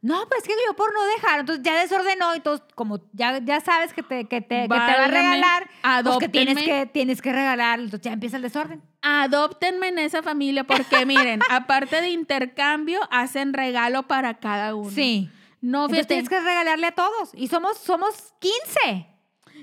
[0.00, 1.40] no, pues que yo por no dejar.
[1.40, 4.68] Entonces ya desordenó y todos, como ya, ya sabes que te, que te, que te
[4.68, 5.68] va a regalar,
[6.02, 7.78] pues que tienes, que tienes que regalar.
[7.78, 8.82] Entonces ya empieza el desorden.
[9.02, 14.90] Adóptenme en esa familia porque miren, aparte de intercambio, hacen regalo para cada uno.
[14.90, 15.30] Sí.
[15.62, 17.30] No, Entonces fíjate, tienes que regalarle a todos.
[17.34, 19.06] Y somos, somos 15.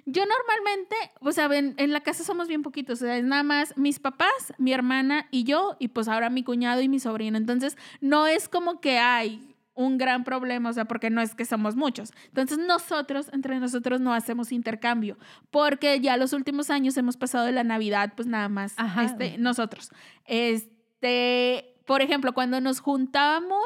[0.05, 3.43] Yo normalmente, o sea, en, en la casa somos bien poquitos, o sea, es nada
[3.43, 7.37] más mis papás, mi hermana y yo, y pues ahora mi cuñado y mi sobrino.
[7.37, 9.45] Entonces, no es como que hay
[9.79, 12.11] un gran problema, o sea, porque no es que somos muchos.
[12.27, 15.17] Entonces, nosotros, entre nosotros, no hacemos intercambio,
[15.51, 19.03] porque ya los últimos años hemos pasado de la Navidad, pues nada más, Ajá.
[19.05, 19.91] este, nosotros.
[20.25, 23.63] Este, por ejemplo, cuando nos juntábamos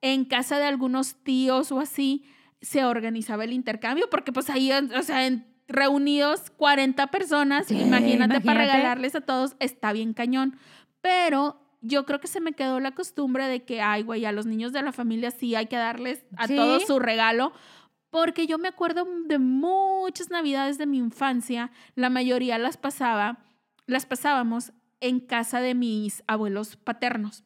[0.00, 2.24] en casa de algunos tíos o así,
[2.60, 8.40] se organizaba el intercambio, porque pues ahí, o sea, en reunidos 40 personas, Sí, imagínate,
[8.40, 10.56] para regalarles a todos, está bien cañón.
[11.00, 14.46] Pero yo creo que se me quedó la costumbre de que, ay, güey, a los
[14.46, 16.56] niños de la familia sí hay que darles a Sí.
[16.56, 17.52] todos su regalo.
[18.10, 23.38] Porque yo me acuerdo de muchas navidades de mi infancia, la mayoría las pasaba,
[23.86, 27.44] las pasábamos en casa de mis abuelos paternos.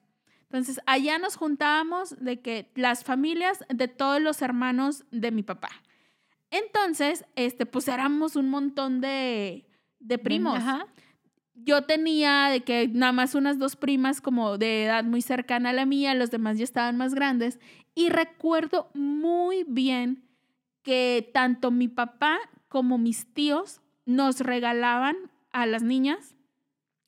[0.52, 5.70] Entonces, allá nos juntábamos de que las familias de todos los hermanos de mi papá.
[6.50, 9.64] Entonces, este, pues éramos un montón de,
[9.98, 10.58] de primos.
[10.58, 10.86] Ajá.
[11.54, 15.72] Yo tenía de que nada más unas dos primas como de edad muy cercana a
[15.72, 17.58] la mía, los demás ya estaban más grandes.
[17.94, 20.22] Y recuerdo muy bien
[20.82, 22.38] que tanto mi papá
[22.68, 25.16] como mis tíos nos regalaban
[25.50, 26.36] a las niñas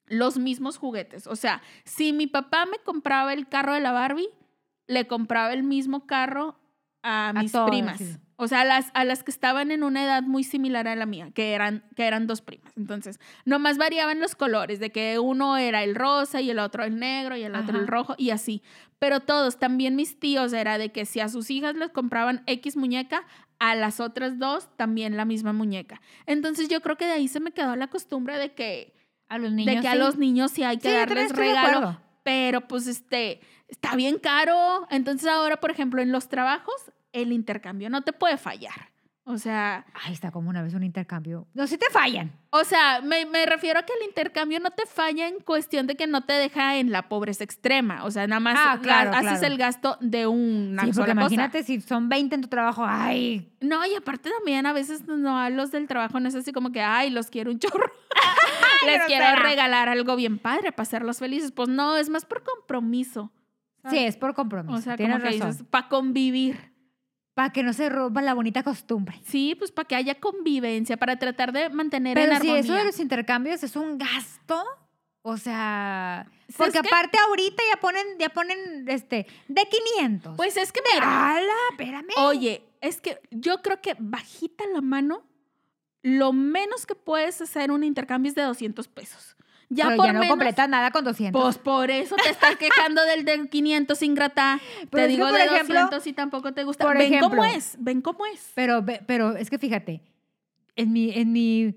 [0.06, 1.26] los mismos juguetes.
[1.26, 4.28] O sea, si mi papá me compraba el carro de la Barbie,
[4.86, 6.58] le compraba el mismo carro
[7.02, 7.98] a mis primas.
[7.98, 8.16] sí.
[8.36, 11.06] O sea, a las, a las que estaban en una edad muy similar a la
[11.06, 12.72] mía, que eran, que eran dos primas.
[12.76, 16.98] Entonces, nomás variaban los colores, de que uno era el rosa y el otro el
[16.98, 18.62] negro y el otro el rojo y así.
[18.98, 22.76] Pero todos, también mis tíos, era de que si a sus hijas les compraban X
[22.76, 23.24] muñeca,
[23.60, 26.00] a las otras dos también la misma muñeca.
[26.26, 28.96] Entonces, yo creo que de ahí se me quedó la costumbre de que,
[29.34, 29.74] A los niños.
[29.74, 33.94] de que a los niños sí hay que Sí, darles regalo pero pues este, está
[33.94, 34.88] bien caro.
[34.90, 36.74] Entonces ahora, por ejemplo, en los trabajos,
[37.12, 38.90] el intercambio no te puede fallar.
[39.26, 41.46] O sea, Ay, está como una vez un intercambio.
[41.54, 42.30] No, si te fallan.
[42.50, 45.96] o sea, me, me refiero a que el intercambio no te falla en cuestión de
[45.96, 48.04] que no te deja en la pobreza extrema.
[48.04, 51.12] O sea, nada más Ah, claro, haces el gasto de una sí, porque cosa.
[51.12, 52.84] imagínate si son 20 en tu trabajo.
[52.86, 56.52] Ay, No, y aparte también a veces no a los del trabajo no es así
[56.52, 57.90] como que, ay, los quiero un chorro.
[58.86, 61.50] Les quiero regalar algo bien padre para hacerlos felices.
[61.50, 63.32] Pues no, es más por compromiso.
[63.88, 64.76] sí, es por compromiso.
[64.76, 65.66] O sea, Tienes como que razón.
[65.70, 66.73] para convivir.
[67.34, 69.20] Para que no se rompa la bonita costumbre.
[69.26, 72.60] Sí, pues para que haya convivencia, para tratar de mantener en Pero si armonía.
[72.60, 74.64] eso de los intercambios es un gasto,
[75.22, 79.62] o sea, Si porque que- aparte ahorita ya ponen, ya ponen, este, de
[79.96, 80.36] 500.
[80.36, 81.04] Pues es que mira,
[81.36, 81.52] ¡Hala!
[81.72, 82.10] Espérame.
[82.18, 85.24] oye, es que yo creo que bajita la mano,
[86.02, 89.33] lo menos que puedes hacer un intercambio es de 200 pesos.
[89.70, 91.42] Ya Pero por ya no menos, completas nada con 200.
[91.42, 94.60] Pues por eso te estás quejando del de 500 ingrata.
[94.90, 96.84] Pero te digo por de ejemplo, 200 y tampoco te gusta.
[96.84, 98.50] por ven cómo ejemplo, es, ven cómo es.
[98.54, 100.02] Pero, pero es que fíjate,
[100.76, 101.74] en mi, en mi,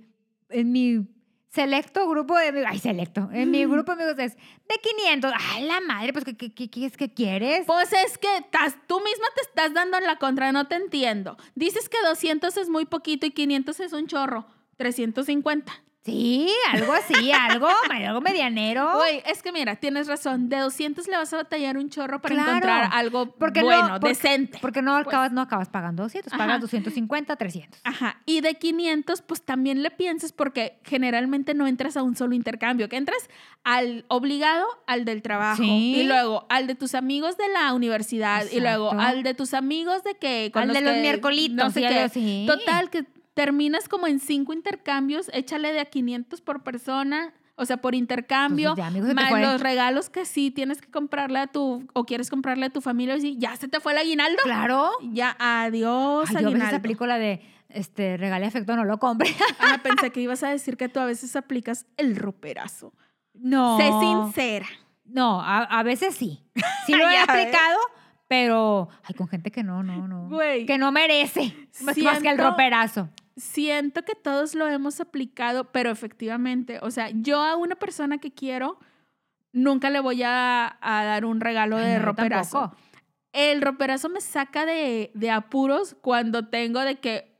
[0.50, 1.08] en mi
[1.50, 5.32] selecto grupo de amigos, ay, selecto, en mi grupo de amigos es de 500.
[5.54, 6.14] ¡Ay, la madre!
[6.14, 7.66] Pues, ¿qué, qué, qué, qué es que quieres?
[7.66, 11.38] Pues es que estás- tú misma te estás dando en la contra, no te entiendo.
[11.56, 14.46] Dices que 200 es muy poquito y 500 es un chorro.
[14.76, 15.74] 350.
[16.08, 18.94] Sí, algo así, algo, algo medianero.
[18.96, 20.48] Güey, es que mira, tienes razón.
[20.48, 23.88] De 200 le vas a batallar un chorro para Claro, encontrar algo porque no- bueno,
[24.00, 24.58] porque- decente.
[24.62, 26.38] Porque no acabas, no acabas pagando 200, Ajá.
[26.42, 27.82] pagas 250, 300.
[27.84, 28.22] Ajá.
[28.26, 32.88] Y de 500, pues también le piensas porque generalmente no entras a un solo intercambio,
[32.88, 33.30] que entras
[33.66, 35.96] al obligado, al del trabajo, Sí.
[35.98, 40.04] y luego al de tus amigos de la universidad, y luego al de tus amigos
[40.06, 40.52] de que...
[40.54, 42.46] con Al de los que miércolitos, No sé qué.
[42.48, 43.06] Total, que
[43.38, 47.34] terminas como en cinco intercambios, échale de a 500 por persona.
[47.60, 49.42] O sea, por intercambio, Pues, ya, más fue.
[49.42, 53.16] los regalos que sí tienes que comprarle a tu, o quieres comprarle a tu familia,
[53.16, 54.38] y sí, ya se te fue el aguinaldo.
[54.44, 54.92] Claro.
[55.02, 56.76] Ya, adiós, Ay, yo a veces aguinaldo.
[56.78, 59.30] aplico la de, este, regale afecto, no lo compre.
[59.60, 62.94] Ah, pensé que ibas a decir que tú a veces aplicas el roperazo.
[63.34, 63.78] No.
[63.78, 64.68] Sé sincera.
[65.06, 66.44] No, a, a veces sí.
[66.86, 67.80] Sí lo he aplicado,
[68.28, 70.30] pero ay, con gente que no, no, no.
[70.30, 70.68] Güey.
[70.68, 71.56] Que no merece.
[71.82, 73.10] Más, más que el roperazo.
[73.38, 78.32] Siento que todos lo hemos aplicado, pero efectivamente, o sea, yo a una persona que
[78.34, 78.80] quiero,
[79.54, 82.60] nunca le voy a, a dar un regalo Ay, de no, roperazo.
[82.60, 82.82] tampoco.
[83.34, 87.38] El roperazo me saca de, de apuros cuando tengo de que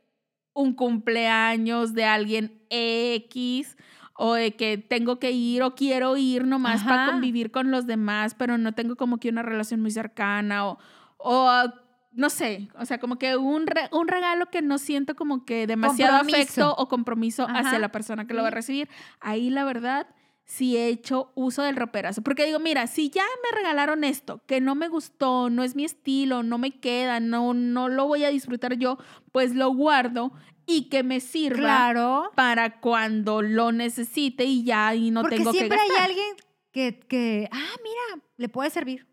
[0.54, 3.76] un cumpleaños de alguien X
[4.14, 7.12] o de que tengo que ir o quiero ir nomás para Ajá.
[7.12, 10.78] convivir con los demás, pero no tengo como que una relación muy cercana o,
[11.18, 11.72] o
[12.18, 15.66] no sé, o sea, como que un, re- un regalo que no siento como que
[15.66, 16.42] demasiado Compromiso.
[16.42, 17.60] afecto o compromiso Ajá.
[17.60, 18.88] hacia la persona que lo va a recibir.
[19.20, 20.06] Ahí la verdad
[20.44, 22.22] sí he hecho uso del roperazo.
[22.22, 25.84] Porque digo, mira, si ya me regalaron esto, que no me gustó, no es mi
[25.84, 28.98] estilo, no me queda, no, no lo voy a disfrutar yo,
[29.30, 30.32] pues lo guardo
[30.66, 32.32] y que me sirva Claro.
[32.34, 35.96] para cuando lo necesite y ya y no Porque tengo que siempre gastar.
[36.00, 36.36] hay alguien
[36.72, 39.06] que, que, ah, mira, le puede servir.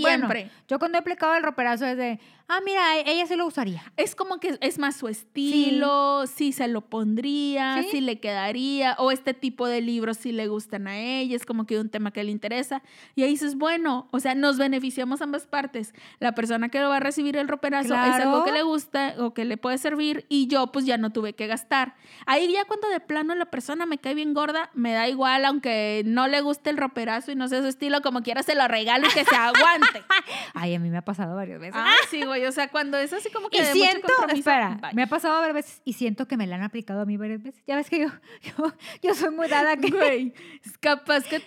[0.00, 0.50] Bueno, Siempre.
[0.68, 2.18] yo cuando he aplicado el roperazo es de,
[2.56, 3.82] ah, mira, e- ella sí lo usaría.
[3.96, 7.88] Es como que es más su estilo, si se lo pondría, Sí.
[7.90, 11.66] si le quedaría, o este tipo de libros si le gustan a ella, es como
[11.66, 12.82] que un tema que le interesa.
[13.14, 15.94] Y ahí dices, bueno, o sea, nos beneficiamos ambas partes.
[16.20, 19.34] La persona que lo va a recibir el roperazo es algo que le gusta o
[19.34, 21.94] que le puede servir y yo pues ya no tuve que gastar.
[22.26, 26.02] Ahí ya cuando de plano la persona me cae bien gorda, me da igual, aunque
[26.06, 29.06] no le guste el roperazo y no sea su estilo, como quiera se lo regalo
[29.06, 30.02] y que se aguante.
[30.54, 31.74] Ay, a mí me ha pasado varias veces.
[31.76, 34.94] Ah, sí, güey, o sea, cuando es así como que y de siento, espera, bye.
[34.94, 37.42] me ha pasado varias veces y siento que me la han aplicado a mí varias
[37.42, 37.62] veces.
[37.66, 38.08] Ya ves que yo,
[38.58, 39.90] yo, yo soy muy dada que...
[39.90, 40.34] Güey,
[40.80, 41.42] capaz que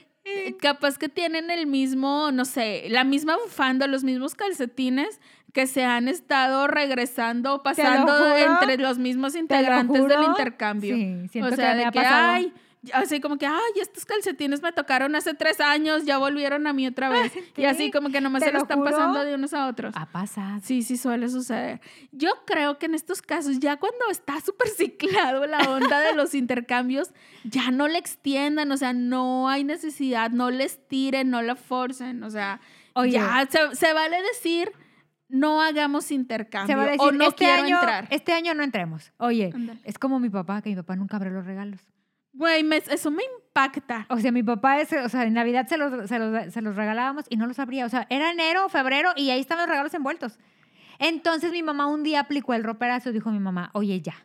[0.59, 5.19] capaz que tienen el mismo, no sé, la misma bufanda, los mismos calcetines
[5.53, 10.95] que se han estado regresando, pasando entre los mismos lo integrantes del intercambio.
[10.95, 12.31] Sí, siento o sea, que me de ha que, pasado.
[12.31, 12.53] ay,
[12.93, 16.85] Así como que, ay, estos calcetines me tocaron hace tres años, ya volvieron a mí
[16.87, 17.31] otra vez.
[17.57, 18.91] Y así Sí, como que nomás se lo están juro.
[18.91, 19.93] pasando de unos a otros.
[19.97, 20.59] Ha pasado.
[20.63, 21.79] Sí, sí suele suceder.
[22.11, 26.33] Yo creo que en estos casos, ya cuando está súper ciclado la onda de los
[26.35, 27.11] intercambios,
[27.43, 32.23] ya no le extiendan, o sea, no hay necesidad, no les tiren, no la forcen,
[32.23, 32.59] o sea,
[32.93, 33.11] Oye.
[33.13, 34.71] ya se, se vale decir,
[35.27, 38.07] no hagamos intercambio decir, o no este, quiero año, entrar.
[38.11, 39.11] este año no entremos.
[39.17, 39.79] Oye, Ándale.
[39.83, 41.81] es como mi papá, que mi papá nunca abrió los regalos.
[42.35, 44.05] Güey, eso me impacta.
[44.09, 46.75] O sea, mi papá, es, o sea, en Navidad se los, se, los, se los
[46.75, 47.85] regalábamos y no los abría.
[47.85, 50.37] O sea, era enero, febrero y ahí estaban los regalos envueltos.
[50.99, 54.15] Entonces mi mamá un día aplicó el roperazo y dijo mi mamá, oye, ya.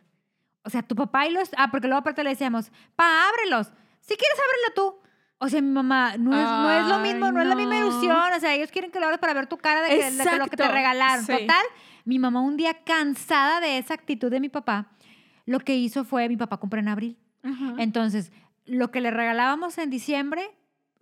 [0.63, 1.49] O sea, tu papá y los...
[1.57, 3.67] Ah, porque luego aparte le decíamos, pa, ábrelos.
[4.01, 5.01] Si quieres, ábrelo tú.
[5.37, 7.41] O sea, mi mamá, no es, no es lo Ay, mismo, no.
[7.41, 7.87] es la misma no.
[7.87, 8.33] ilusión.
[8.35, 10.47] O sea, ellos quieren que lo abras para ver tu cara de, que, de lo
[10.47, 11.25] que te regalaron.
[11.25, 11.31] sí.
[11.31, 11.65] Total,
[12.03, 14.91] mi mamá un día cansada de esa actitud de mi papá,
[15.45, 17.17] lo que hizo fue, mi papá compró en abril.
[17.43, 17.75] Ajá.
[17.77, 18.31] Entonces,
[18.65, 20.49] lo que le regalábamos en diciembre,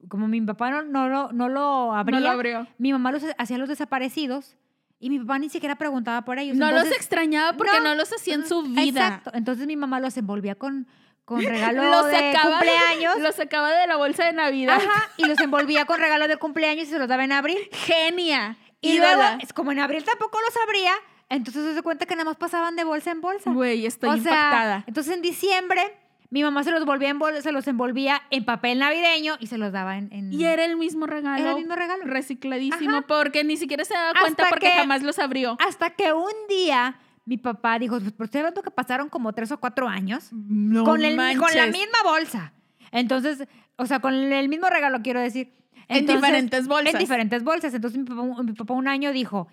[0.08, 2.68] como mi papá no, no, lo, no lo abría, no lo abrió.
[2.78, 4.56] mi mamá los hacía los desaparecidos
[5.00, 6.56] y mi papá ni siquiera preguntaba por ellos.
[6.58, 7.96] No los Entonces, extrañaba porque no, no.
[7.96, 8.84] los hacía en su vida.
[8.84, 9.32] Exacto.
[9.34, 10.88] Entonces mi mamá los envolvía con,
[11.26, 13.20] con regalo Los de sacaba, cumpleaños.
[13.20, 14.76] Los sacaba de la bolsa de Navidad.
[14.78, 17.58] Ajá, y los envolvía con regalo de cumpleaños y se los daba en abril.
[17.72, 18.58] Genia.
[18.82, 19.16] Y ídola.
[19.16, 20.94] luego, es como en abril tampoco los abría,
[21.28, 23.52] entonces se cuenta que nada más pasaban de bolsa en bolsa.
[23.52, 24.78] Güey, estoy o impactada.
[24.78, 25.82] sea, entonces en diciembre
[26.32, 29.72] mi mamá se los volvía en se los envolvía en papel navideño y se los
[29.72, 31.42] daba en, en- Y era el mismo regalo.
[31.42, 32.04] Era el mismo regalo.
[32.06, 33.08] Recicladísimo, Ajá.
[33.08, 35.58] porque ni siquiera se daba cuenta Hasta porque que- jamás los abrió.
[35.66, 39.60] hasta que un día mi papá dijo, pues estoy hablando que pasaron como tres o
[39.60, 42.54] cuatro años No con, el, con la misma bolsa.
[42.92, 45.54] Entonces, o sea, con el mismo regalo, quiero decir.
[45.88, 46.94] En Entonces, diferentes bolsas.
[46.94, 47.74] En diferentes bolsas.
[47.74, 49.48] Entonces mi papá, mi papá un año dijo,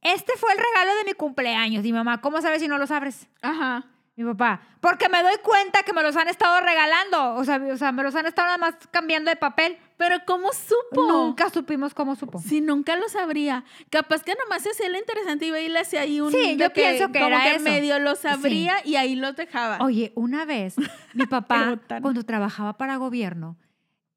[0.00, 1.84] este fue el regalo de mi cumpleaños.
[1.84, 3.28] Y mamá, ¿cómo sabes si no los abres?
[3.42, 3.84] Ajá.
[4.22, 7.34] Mi papá, porque me doy cuenta que me los han estado regalando.
[7.34, 9.76] O sea, o sea, me los han estado nada más cambiando de papel.
[9.96, 11.06] Pero ¿cómo supo?
[11.12, 12.40] Nunca supimos cómo supo.
[12.40, 13.62] Si nunca lo sabría.
[13.90, 16.32] Capaz que nomás se hacía lo interesante y le hacía ahí un...
[16.32, 17.64] Sí, yo pienso que como era que eso.
[17.64, 19.78] medio los abría y ahí los dejaba.
[19.80, 20.74] Oye, una vez
[21.14, 23.56] mi papá, cuando trabajaba para gobierno,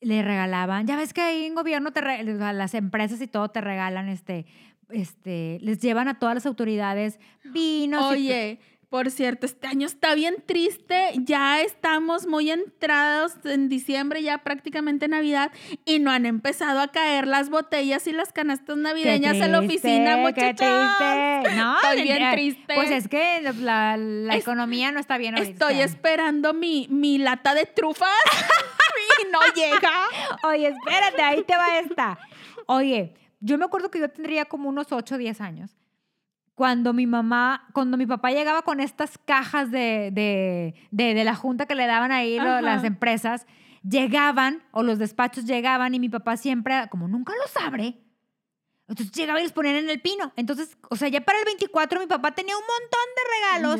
[0.02, 4.10] le regalaban, ya ves que ahí en gobierno te las empresas y todo te regalan
[4.10, 4.46] este,
[4.89, 8.02] este, les llevan a todas las autoridades vinos.
[8.12, 11.12] y- Oye, por cierto, este año está bien triste.
[11.17, 15.52] Ya estamos muy entrados en diciembre, ya prácticamente Navidad,
[15.86, 19.60] y no han empezado a caer las botellas y las canastas Qué navideñas en la
[19.60, 20.56] oficina, qué muchachos.
[20.58, 21.56] triste.
[21.56, 22.76] No, Estoy bien triste.
[22.76, 25.52] Pues es que la, la Es- economía no está bien ahorita.
[25.54, 28.10] Estoy esperando mi, mi lata de trufas
[29.21, 29.91] y no llega.
[30.43, 32.17] Oye, espérate, ahí te va esta.
[32.67, 35.76] Oye, yo me acuerdo que yo tendría como unos 8 o 10 años.
[36.56, 41.36] Cuando mi mamá, cuando mi papá llegaba con estas cajas de, de, de, de la
[41.36, 43.46] junta que le daban ahí lo- las empresas,
[43.84, 48.00] llegaban o los despachos llegaban y mi papá siempre, como nunca los abre,
[48.88, 50.32] entonces llegaba y los ponían en el pino.
[50.36, 53.22] Entonces, o sea, ya para el 24 mi papá tenía un montón de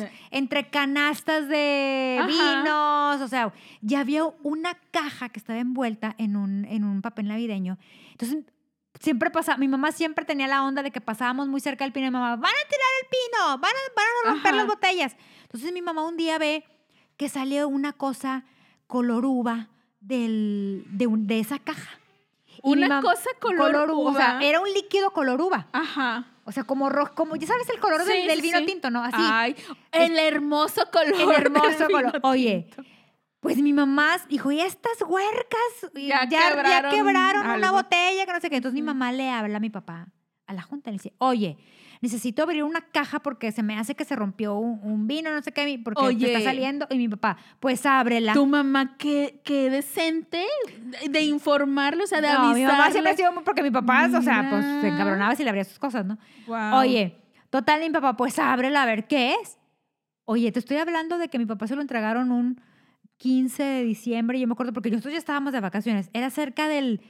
[0.02, 2.26] regalos entre canastas de Ajá.
[2.28, 7.28] vinos, o sea, ya había una caja que estaba envuelta en un, en un papel
[7.28, 7.78] navideño.
[8.10, 8.44] Entonces,
[9.00, 12.06] siempre pasaba, mi mamá siempre tenía la onda de que pasábamos muy cerca del pino
[12.06, 14.56] y mi mamá, van a tirar el pino, van a, van a romper Ajá.
[14.56, 15.16] las botellas.
[15.42, 16.64] Entonces mi mamá un día ve
[17.16, 18.44] que salió una cosa
[18.86, 19.68] color uva
[20.00, 21.98] del, de, un- de esa caja.
[22.62, 25.68] Y Una cosa color, uva, O sea, era un líquido color uva.
[25.72, 26.26] Ajá.
[26.44, 28.66] O sea, como rojo, como, ya sabes el color del, Sí, del sí, vino sí.
[28.66, 29.02] tinto, ¿no?
[29.02, 29.16] Así.
[29.18, 29.56] Ay,
[29.92, 31.14] el hermoso color.
[31.20, 32.18] El hermoso color.
[32.22, 32.90] Oye, tinto.
[33.40, 37.72] Pues mi mamá dijo, y estas huercas y Ya quebraron una algo".
[37.72, 38.56] botella, que no sé qué.
[38.56, 40.08] Entonces mi mamá le habla a mi papá,
[40.46, 41.56] a la junta, le dice, oye,
[42.00, 45.42] necesito abrir una caja porque se me hace que se rompió un, un vino, no
[45.42, 46.26] sé qué, porque Oye.
[46.26, 46.86] está saliendo.
[46.90, 48.32] Y mi papá, pues ábrela.
[48.32, 50.44] Tu mamá, qué, qué decente
[51.08, 53.16] de- informarle, o sea, de no, mi mamá siempre ha avisarle.
[53.16, 56.18] sido, porque mi papá, o sea, pues se encabronaba si le abría sus cosas, ¿no?
[56.74, 57.16] Oye,
[57.50, 59.58] total, mi papá, pues ábrela a ver qué es.
[60.24, 62.60] Oye, te estoy hablando de que mi papá se lo entregaron un
[63.18, 66.10] 15 de diciembre, yo me acuerdo, porque nosotros ya estábamos de vacaciones.
[66.12, 67.00] Era cerca del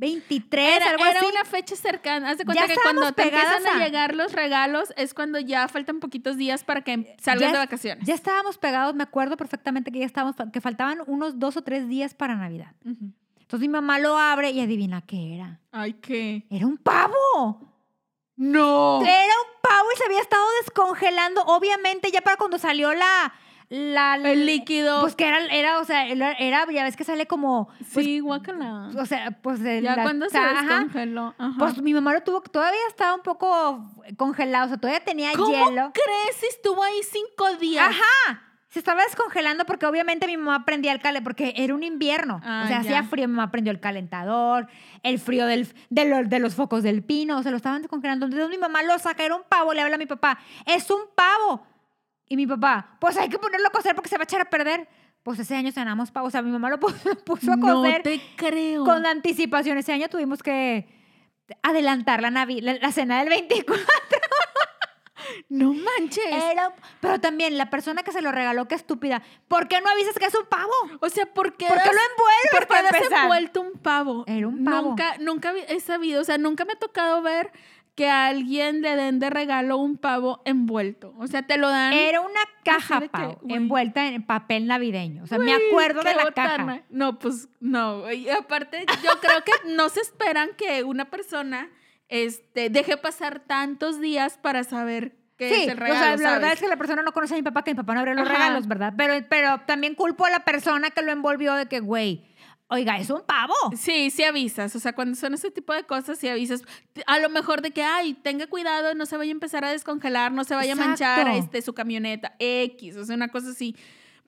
[0.00, 1.28] 23, Era, algo era así.
[1.28, 2.30] una fecha cercana.
[2.30, 5.40] Haz de cuenta Ya que cuando te empiezan a a- llegar los regalos es cuando
[5.40, 8.06] ya faltan poquitos días para que salgas Ya- de vacaciones.
[8.06, 11.88] Ya estábamos pegados, me acuerdo perfectamente que ya estábamos, que faltaban unos dos o tres
[11.88, 12.74] días para Navidad.
[12.84, 15.58] Entonces mi mamá lo abre y adivina qué era.
[15.72, 16.46] Ay, ¿qué?
[16.48, 17.66] Era un pavo.
[18.36, 19.00] No.
[19.02, 23.32] Era un pavo y se había estado descongelando, obviamente, ya para cuando salió la...
[23.70, 25.00] la El líquido.
[25.00, 27.68] Pues que era, era o sea, era, ya ves que sale como...
[27.92, 28.90] pues, sí, guácala.
[28.96, 29.60] o sea, pues...
[29.62, 31.34] de Ya la- cuando se descongeló.
[31.36, 31.54] Ajá.
[31.58, 33.84] Pues mi mamá lo tuvo, todavía estaba un poco
[34.16, 35.92] congelado, o sea, todavía tenía ¿Cómo hielo.
[35.92, 37.88] crees si estuvo ahí cinco días?
[37.90, 38.42] Ajá.
[38.70, 42.40] se estaba descongelando porque obviamente mi mamá prendía el calentador, porque era un invierno.
[42.44, 42.80] Ah, o sea, ya.
[42.80, 44.66] hacía frío, mi mamá prendió el calentador,
[45.02, 48.26] el frío del, de, los, de los focos del pino, se lo estaban descongelando.
[48.26, 51.00] Entonces mi mamá lo saca, era un pavo, le habla a mi papá, es un
[51.14, 51.66] pavo.
[52.28, 54.50] Y mi papá, pues hay que ponerlo a cocer porque se va a echar a
[54.50, 54.88] perder.
[55.22, 56.78] Pues ese año cenamos pavo, o sea, mi mamá lo
[57.24, 58.84] puso, a No cocer te creo.
[58.84, 59.76] con anticipación.
[59.78, 60.88] Ese año tuvimos que
[61.62, 63.84] adelantar la, Navi- la, la cena del 24.
[65.50, 66.24] No manches.
[66.32, 69.22] Era- pero también la persona que se lo regaló, qué estúpida.
[69.48, 70.72] ¿Por qué no avisas que es un pavo?
[71.00, 73.22] o sea, ¿por qué, ¿Por qué lo envuelves ¿Por qué empezar?
[73.24, 74.24] envuelto un pavo?
[74.26, 74.88] Era un pavo.
[74.90, 77.50] Nunca, nunca he sabido, o sea, nunca me ha tocado ver
[77.98, 81.12] que a alguien le den de regalo un pavo envuelto.
[81.18, 81.92] O sea, te lo dan.
[81.92, 83.08] Era una caja, que,
[83.42, 83.56] güey.
[83.56, 85.24] envuelta en papel navideño.
[85.24, 86.56] O sea, me acuerdo de la botana.
[86.66, 86.82] caja.
[86.90, 88.08] No, pues no.
[88.12, 91.70] Y aparte, yo creo que no se esperan que una persona
[92.08, 95.94] este, deje pasar tantos días para saber Sí, es el regalo.
[95.94, 97.76] o sea, la verdad es que la persona no conoce a mi papá, que mi
[97.76, 98.32] papá no abrió los Ajá.
[98.38, 98.94] regalos, ¿verdad?
[98.96, 102.27] Pero, pero también culpo a la persona que lo envolvió de que, güey,
[102.68, 103.54] oiga, es un pavo.
[103.76, 104.74] Sí, sí avisas.
[104.76, 106.62] O sea, cuando son ese tipo de cosas, sí avisas.
[107.06, 110.32] A lo mejor de que, ay, tenga cuidado, no se vaya a empezar a descongelar,
[110.32, 113.74] no se vaya a manchar este, su camioneta X, o sea, una cosa así.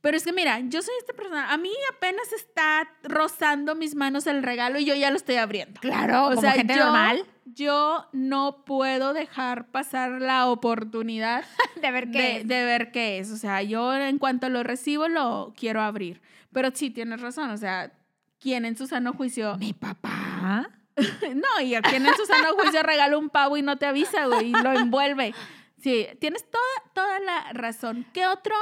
[0.03, 4.27] Pero es que mira, yo soy esta persona, a mí apenas está rozando mis manos
[4.27, 5.79] el regalo y yo ya lo estoy abriendo.
[5.79, 7.27] Claro, O como sea, gente yo, normal.
[7.45, 11.45] yo no puedo dejar pasar la oportunidad
[11.83, 12.49] De ver qué de, es.
[12.49, 13.31] de ver qué es.
[13.31, 16.23] O sea, yo en cuanto lo recibo lo quiero abrir.
[16.51, 17.51] Pero sí, tienes razón.
[17.51, 17.93] O sea,
[18.41, 19.57] ¿quién en su sano juicio?
[19.59, 20.69] Mi papá.
[21.35, 24.27] No, y a quien en su sano juicio regala un pavo y no te avisa,
[24.27, 25.35] güey, y lo envuelve.
[25.79, 28.05] Sí, tienes toda, toda la razón.
[28.13, 28.55] ¿Qué otro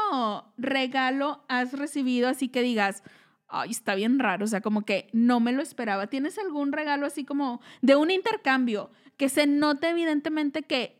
[0.57, 3.03] regalo has recibido así que digas,
[3.49, 6.07] ay, está bien raro, o sea, como que no me lo esperaba?
[6.07, 10.98] ¿Tienes algún regalo así como de un intercambio que se note evidentemente que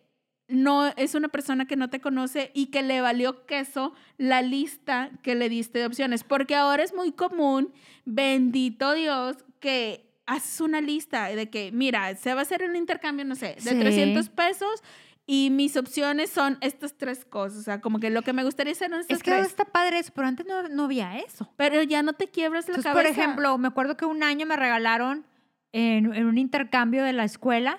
[0.49, 5.11] no es una persona que no te conoce y que le valió queso la lista
[5.23, 6.25] que le diste de opciones?
[6.25, 7.73] Porque ahora es muy común,
[8.05, 13.25] bendito Dios, que haces una lista de que, mira, se va a hacer un intercambio,
[13.25, 13.79] no sé, de Sí.
[13.81, 14.83] 300 pesos
[15.27, 17.59] y mis opciones son estas tres cosas.
[17.59, 19.47] O sea, como que lo que me gustaría hacer son estas Es que tres.
[19.47, 21.53] está padre eso, pero antes no, no había eso.
[21.57, 23.11] Pero ya no te quiebras la Entonces, cabeza.
[23.15, 25.27] por ejemplo, me acuerdo que un año me regalaron
[25.73, 27.79] en, en un intercambio de la escuela,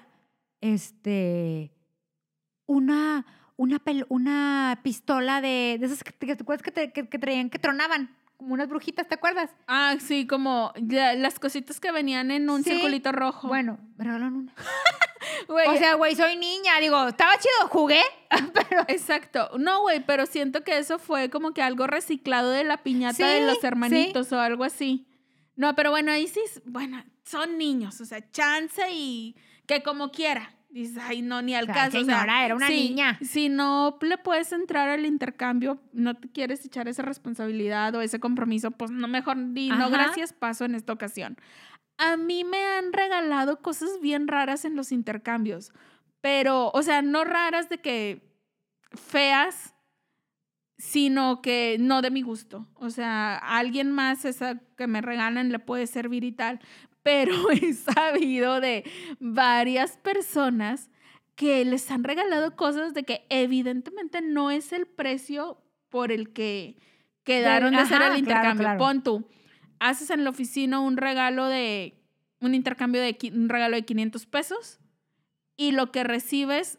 [0.62, 1.72] este,
[2.70, 3.26] una,
[3.58, 7.18] una, pel- una pistola de, de esas que, que, ¿te acuerdas que, te- que- que
[7.20, 9.50] traían, que tronaban, como unas brujitas, ¿te acuerdas?
[9.68, 12.70] Ah, sí, como la- las cositas que venían en un Sí.
[12.72, 13.48] circulito rojo.
[13.48, 14.54] Bueno, me regalaron una.
[15.48, 18.02] O sea, güey, soy niña, digo, estaba chido, jugué,
[18.54, 18.84] pero...
[18.88, 19.50] Exacto.
[19.58, 23.24] No, güey, pero siento que eso fue como que algo reciclado de la piñata Sí,
[23.24, 23.68] de los sí.
[23.68, 25.08] hermanitos o algo así.
[25.56, 30.56] No, pero bueno, ahí sí, bueno, son niños, o sea, chance y que como quiera.
[30.70, 31.98] Dices, ay, no, ni al sea, caso.
[31.98, 33.18] o sea, señora, era una niña.
[33.22, 38.20] Si no le puedes entrar al intercambio, no te quieres echar esa responsabilidad o ese
[38.20, 41.38] compromiso, pues no, mejor di, no, gracias, paso en esta ocasión.
[41.98, 45.74] A mí me han regalado cosas bien raras en los intercambios,
[46.22, 48.22] pero, o sea, no raras de que
[48.94, 49.74] feas,
[50.78, 52.68] sino que no de mi gusto.
[52.76, 56.62] O sea, a alguien más esa que me regalan le puede servir y tal,
[57.10, 58.84] pero he sabido de
[59.20, 60.92] varias personas
[61.36, 65.58] que les han regalado cosas de que evidentemente no es el precio
[65.90, 66.78] por el que
[67.24, 68.64] quedaron de hacer el claro, intercambio.
[68.64, 68.78] claro.
[68.78, 69.28] Pon tú,
[69.80, 72.00] haces en la oficina un regalo de,
[72.42, 74.80] un intercambio de, un regalo de 500 pesos
[75.58, 76.78] y lo que recibes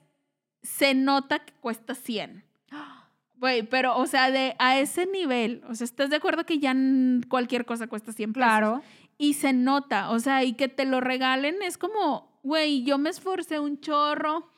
[0.63, 2.45] se nota que cuesta 100.
[3.37, 6.77] Güey, pero, o sea, de a ese nivel, o sea, ¿estás de acuerdo que ya
[7.29, 8.47] cualquier cosa cuesta 100 pesos?
[8.47, 8.83] Claro.
[9.21, 13.11] Y se nota, o sea, y que te lo regalen es como, güey, yo me
[13.11, 14.49] esforcé un chorro.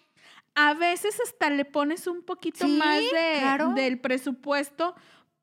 [0.54, 3.72] A veces hasta le pones un poquito Sí, más de, claro.
[3.74, 4.94] del presupuesto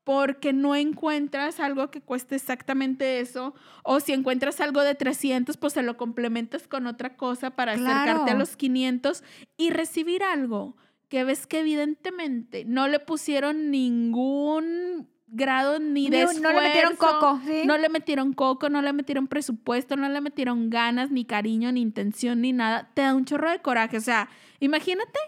[0.04, 3.52] porque no encuentras algo que cueste exactamente eso.
[3.82, 8.30] O si encuentras algo de 300, pues se lo complementas con otra cosa para acercarte
[8.30, 9.22] a los 500
[9.58, 10.78] y recibir algo
[11.10, 16.92] que ves que evidentemente no le pusieron ningún grado ni de Ni- no le metieron
[16.92, 17.62] esfuerzo, coco, ¿sí?
[17.64, 21.80] No le metieron coco, no le metieron presupuesto, no le metieron ganas, ni cariño, ni
[21.80, 22.90] intención, ni nada.
[22.94, 23.96] Te da un chorro de coraje.
[23.96, 24.28] O sea,
[24.60, 25.18] imagínate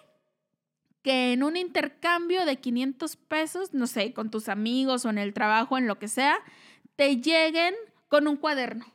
[1.03, 5.33] que en un intercambio de 500 pesos, no sé, con tus amigos o en el
[5.35, 6.37] trabajo, en lo que sea,
[6.97, 7.75] te lleguen
[8.09, 8.87] con un cuaderno.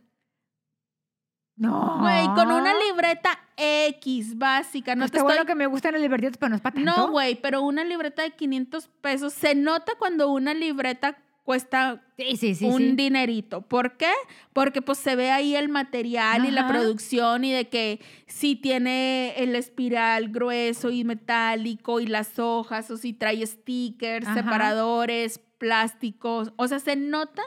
[1.57, 1.99] No.
[1.99, 4.95] Güey, con una libreta X básica.
[4.95, 6.95] No No te está bueno que me gustan los libertitos, pero no es para tanto.
[6.97, 9.33] No, güey, pero una libreta de 500 pesos.
[9.33, 12.65] Se nota cuando una libreta cuesta Sí, sí, sí.
[12.65, 13.61] un dinerito.
[13.61, 14.11] ¿Por qué?
[14.53, 19.33] Porque pues se ve ahí el material y la producción y de que si tiene
[19.37, 24.35] el espiral grueso y metálico y las hojas o si trae stickers, Ajá.
[24.43, 26.51] separadores, plásticos.
[26.57, 27.41] O sea, se nota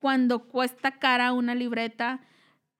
[0.00, 2.20] cuando cuesta cara una libreta.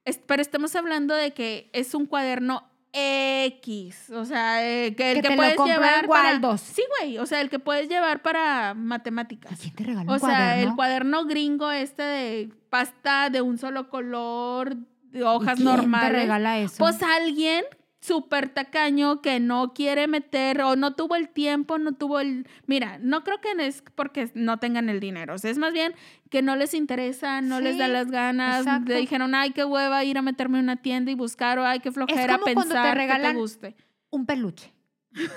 [0.09, 5.17] Es- pero estamos hablando de que es un cuaderno X, o sea, eh, que el
[5.17, 6.61] Que que, te lo puedes en llevar para Waldos.
[6.63, 9.59] Sí, güey, o sea, el que puedes llevar para ¿Y matemáticas.
[9.61, 10.71] quién te regaló O un sea, cuaderno?
[10.71, 16.11] el cuaderno gringo este de pasta de un solo color, de hojas ¿Y quién normales.
[16.13, 16.77] te regala eso?
[16.79, 17.65] Pues alguien
[18.01, 22.47] súper tacaño que no quiere meter o no tuvo el tiempo, no tuvo el...
[22.67, 25.35] Mira, no creo que es porque no tengan el dinero.
[25.35, 25.95] O sea, es más bien
[26.31, 28.59] que no les interesa, no les da Sí, las ganas.
[28.61, 28.89] exacto.
[28.93, 31.81] Le dijeron, ay, qué hueva ir a meterme en una tienda y buscar o ay,
[31.81, 33.77] qué flojera como cuando te pensar que regalan- te guste.
[34.11, 34.73] un peluche.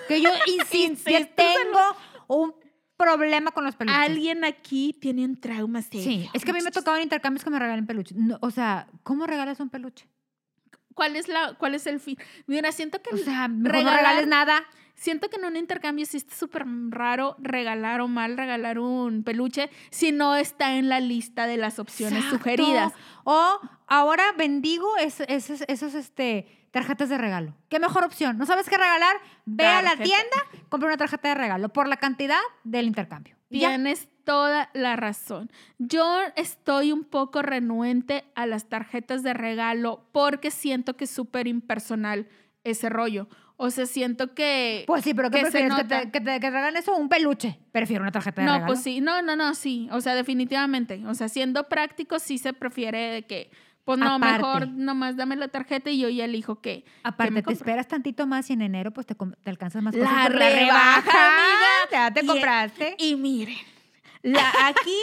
[0.08, 1.80] Que yo insisto, en tengo
[2.28, 2.54] un
[2.98, 4.00] problema con los peluches.
[4.00, 6.04] Alguien aquí tiene un trauma serio.
[6.04, 8.16] Sí, es que a mí me tocaban intercambios que me regalen peluches.
[8.16, 10.08] No, o sea, ¿cómo regalas un peluche?
[10.94, 12.18] ¿Cuál es, la, ¿Cuál es el fin?
[12.48, 14.64] Mira, siento que O sea, no regales nada.
[14.94, 19.72] Siento que en un intercambio sí está súper raro regalar o mal regalar un peluche
[19.90, 22.38] si no está en la lista de las opciones Exacto.
[22.38, 22.94] sugeridas.
[23.24, 27.56] O ahora bendigo es- esos, esos este, tarjetas de regalo.
[27.68, 28.38] ¿Qué mejor opción?
[28.38, 29.16] ¿No sabes qué regalar?
[29.46, 30.38] Ve a la tienda,
[30.70, 33.36] compra una tarjeta de regalo por la cantidad del intercambio.
[33.52, 33.70] Ya.
[33.70, 35.52] Tienes toda la razón.
[35.78, 41.48] Yo estoy un poco renuente a las tarjetas de regalo porque siento que es súper
[41.48, 42.28] impersonal
[42.64, 43.28] ese rollo.
[43.58, 44.86] O sea, siento que...
[44.88, 45.76] Pues sí, pero ¿qué que prefieres?
[45.76, 47.60] ¿Que te, que te- que te regalen eso un peluche?
[47.72, 48.68] Prefiero una tarjeta de no, regalo.
[48.74, 49.02] pues sí.
[49.02, 49.88] No, no, no, sí.
[49.92, 51.04] O sea, definitivamente.
[51.06, 53.52] O sea, siendo práctico sí se prefiere de que...
[53.86, 54.38] Pues no, Aparte.
[54.38, 56.86] mejor nomás dame la tarjeta y yo ya elijo qué.
[57.04, 60.28] Aparte, te esperas tantito más y en enero pues te, te alcanzas más La cosas.
[60.28, 61.90] por rebaja, amiga.
[61.92, 62.96] Ya te Y- compraste.
[63.00, 63.58] Y miren,
[64.22, 64.96] la, aquí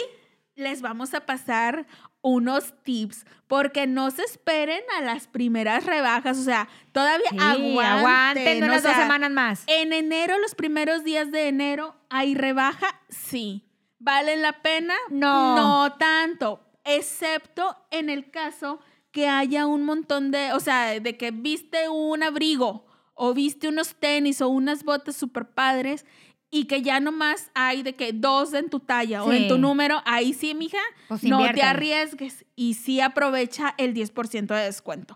[0.55, 1.85] les vamos a pasar
[2.21, 7.79] unos tips porque no se esperen a las primeras rebajas, o sea, todavía Sí, aguanten,
[7.85, 9.63] aguanten o unas dos sea, semanas más.
[9.67, 12.87] En enero, los primeros días de enero, ¿hay rebaja?
[13.09, 13.65] Sí.
[13.99, 14.95] ¿Valen la pena?
[15.09, 15.55] No.
[15.55, 18.79] No tanto, excepto en el caso
[19.11, 23.95] que haya un montón de, o sea, de que viste un abrigo o viste unos
[23.95, 26.05] tenis o unas botas super padres
[26.51, 30.01] y que ya nomás hay de que dos en tu talla o en tu número,
[30.05, 35.15] ahí sí, mija, Pues no te arriesgues y sí aprovecha el 10% de descuento.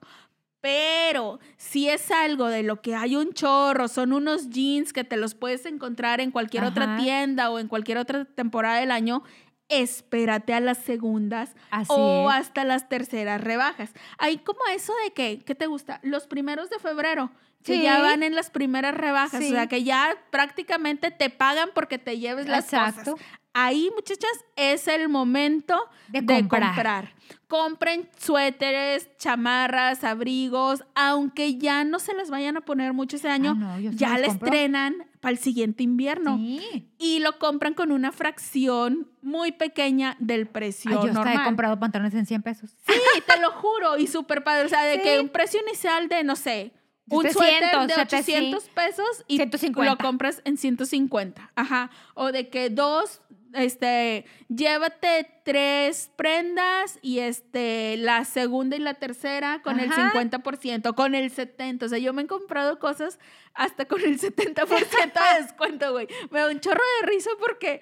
[0.61, 5.18] Pero si es algo de lo que hay un chorro, son unos jeans que te
[5.18, 9.24] los puedes encontrar en cualquier otra tienda o en cualquier otra temporada del año,
[9.70, 12.38] espérate a las segundas Así o es.
[12.38, 13.91] hasta las terceras rebajas.
[14.18, 15.99] Hay como eso de que, ¿qué te gusta?
[16.03, 17.32] Los primeros de febrero,
[17.64, 17.82] que Sí.
[17.84, 19.47] ya van en las primeras rebajas, Sí.
[19.49, 23.14] o sea, que ya prácticamente te pagan porque te lleves las Exacto.
[23.14, 23.28] cosas.
[23.54, 25.78] Ahí, muchachas, es el momento
[26.08, 26.74] De de, comprar.
[26.74, 27.14] comprar.
[27.47, 33.51] Compren suéteres, chamarras, abrigos, aunque ya no se las vayan a poner mucho ese año,
[33.51, 34.47] Ah, no, ya los le compro.
[34.47, 36.38] estrenan para el siguiente invierno.
[36.38, 36.89] Sí.
[36.97, 41.38] Y lo compran con una fracción muy pequeña del precio Ay, yo normal.
[41.41, 42.76] he comprado pantalones en 100 pesos.
[42.88, 42.93] Sí,
[43.28, 44.66] te lo juro, y súper padre.
[44.66, 45.01] O sea, de Sí.
[45.04, 46.74] que un precio inicial de, no sé,
[47.10, 49.91] un 300, suéter de 700, 800 pesos y 150.
[49.91, 51.51] lo compras en 150.
[51.56, 51.91] Ajá.
[52.16, 53.22] O de que dos,
[53.54, 60.12] este, llévate tres prendas y este, la segunda y la tercera con el Ajá.
[60.14, 61.84] 50%, con el 70%.
[61.84, 63.20] O sea, yo me he comprado cosas
[63.54, 66.08] hasta con el 70% de descuento, güey.
[66.32, 67.82] Me da un chorro de risa porque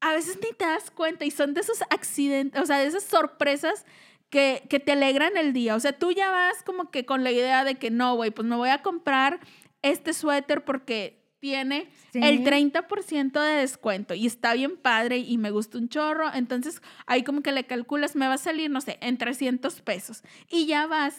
[0.00, 3.04] a veces ni te das cuenta y son de esos accidentes, o sea, de esas
[3.04, 3.84] sorpresas
[4.30, 5.74] que, que te alegran el día.
[5.74, 8.46] O sea, tú ya vas como que con la idea de que no, güey, pues
[8.46, 9.40] me voy a comprar
[9.82, 12.20] este suéter porque tiene Sí.
[12.22, 16.32] el 30% de descuento y está bien padre y me gusta un chorro.
[16.34, 20.22] Entonces, ahí como que le calculas, me va a salir, no sé, en 300 pesos.
[20.48, 21.16] Y ya vas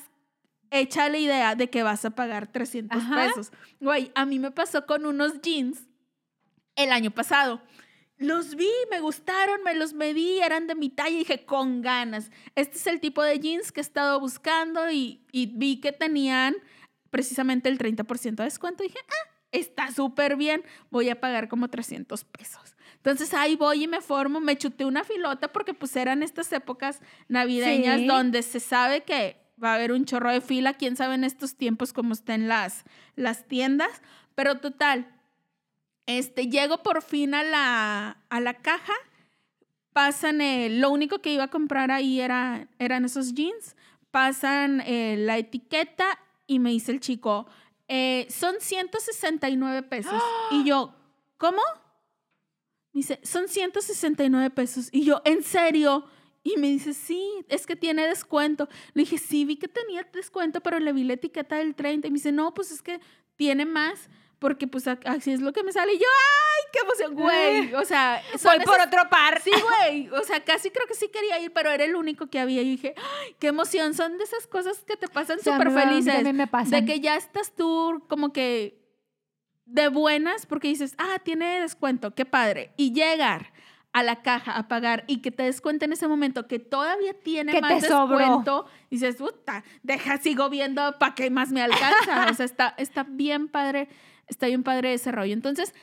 [0.72, 3.15] hecha la idea de que vas a pagar 300 Ajá.
[3.28, 3.51] pesos.
[3.80, 5.84] Güey, a mí me pasó con unos jeans
[6.76, 7.61] el año pasado.
[8.18, 12.32] Los vi, me gustaron, me los medí, eran de mi talla y dije, con ganas.
[12.55, 16.55] Este es el tipo de jeans que he estado buscando y, y vi que tenían
[17.11, 18.84] precisamente el 30% de descuento.
[18.84, 22.76] Y dije, ah, está súper bien, voy a pagar como 300 pesos.
[22.95, 27.01] Entonces ahí voy y me formo, me chuté una filota porque pues eran estas épocas
[27.28, 28.08] navideñas Sí.
[28.08, 31.55] donde se sabe que va a haber un chorro de fila, quién sabe en estos
[31.55, 32.84] tiempos cómo estén las,
[33.16, 34.01] las tiendas,
[34.36, 35.08] pero total,
[36.05, 38.93] este, llego por fin a la, a la caja,
[39.93, 40.39] pasan,
[40.80, 43.76] lo único que iba a comprar ahí era, eran esos jeans,
[44.12, 46.05] pasan eh, la etiqueta
[46.45, 47.47] y me dice el chico,
[47.88, 50.13] eh, son 169 pesos.
[50.51, 50.93] Y yo,
[51.38, 51.61] ¿cómo?
[52.93, 54.89] Me dice, son 169 pesos.
[54.91, 56.05] Y yo, ¿en serio?
[56.43, 58.69] Y me dice, sí, es que tiene descuento.
[58.93, 62.07] Le dije, sí, vi que tenía descuento, pero le vi la etiqueta del 30.
[62.07, 62.99] Y me dice, no, pues es que
[63.35, 64.09] tiene más
[64.39, 65.93] porque pues así es lo que me sale.
[65.93, 67.73] Y yo, ¡ay, qué emoción, güey!
[67.75, 69.41] O sea, soy por otro par.
[69.41, 70.09] Sí, güey.
[70.09, 72.61] O sea, casi creo que sí quería ir, pero era el único que había.
[72.61, 73.93] Y dije, ¡ay, qué emoción!
[73.93, 76.33] Son de esas cosas que te pasan súper felices.
[76.33, 76.71] me pasan.
[76.71, 78.79] De que ya estás tú como que
[79.65, 82.71] de buenas porque dices, ah, tiene descuento, qué padre.
[82.77, 83.51] Y llegar
[83.93, 87.13] a la caja a pagar y que te des cuenta en ese momento que todavía
[87.15, 92.27] tiene más descuento, dices, puta, deja, sigo viendo para qué más me alcanza.
[92.29, 93.89] o sea, está, está bien padre
[94.28, 95.34] Está bien padre ese rollo.
[95.34, 95.73] Entonces,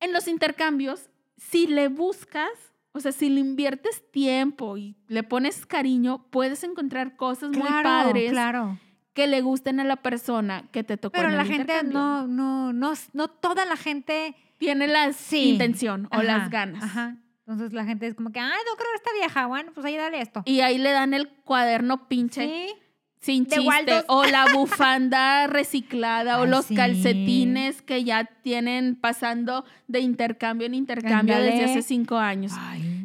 [0.00, 2.50] en los intercambios, si le buscas,
[2.92, 8.30] o sea, si le inviertes tiempo y le pones cariño, puedes encontrar cosas muy padres.
[8.30, 8.78] Claro.
[9.14, 11.14] Que le gusten a la persona que te tocó.
[11.14, 16.22] Pero en la gente no, no, no, no toda la gente tiene la intención o
[16.22, 16.82] las ganas.
[16.82, 17.16] Ajá.
[17.46, 19.46] Entonces la gente es como que, ay, no creo que está vieja.
[19.46, 20.42] Bueno, pues ahí dale esto.
[20.46, 22.46] Y ahí le dan el cuaderno pinche.
[22.46, 22.74] Sí.
[23.22, 24.04] Sin chiste.
[24.08, 31.38] O la bufanda reciclada o los calcetines que ya tienen pasando de intercambio en intercambio
[31.38, 32.52] desde hace cinco años.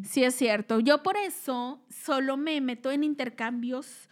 [0.03, 0.79] Sí, es cierto.
[0.79, 4.09] Yo por eso solo me meto en intercambios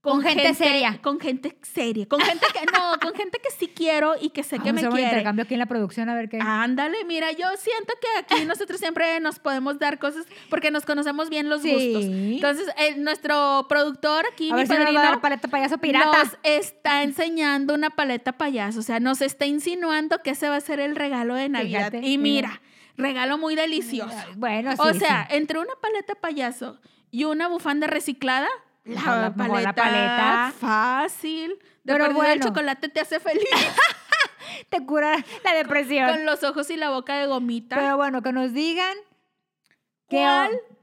[0.00, 0.98] con, gente, seria.
[1.02, 2.06] Con gente seria.
[2.06, 4.94] Con gente que no, con gente que sí quiero y que sé que me quiere.
[4.94, 6.38] un intercambio aquí en la producción a ver qué.
[6.40, 11.28] Ándale, mira, yo siento que aquí nosotros siempre nos podemos dar cosas porque nos conocemos
[11.28, 12.04] bien los gustos.
[12.04, 16.24] Entonces, nuestro productor aquí, a ver si nos va a dar paleta payaso pirata.
[16.24, 20.60] Nos está enseñando una paleta payaso, o sea, nos está insinuando que ese va a
[20.60, 21.92] ser el regalo de Navidad.
[21.92, 22.62] y mira,
[22.96, 24.16] regalo muy delicioso.
[24.36, 24.78] Bueno, sí.
[24.78, 26.80] O sea, entre una paleta payaso
[27.10, 28.48] y una bufanda reciclada,
[28.84, 31.58] la, paleta, Fácil.
[31.84, 32.32] De Pero bueno.
[32.32, 33.44] el chocolate te hace feliz.
[34.70, 36.10] te cura la depresión.
[36.10, 37.76] Con los ojos y la boca de gomita.
[37.76, 38.96] Pero bueno, que nos digan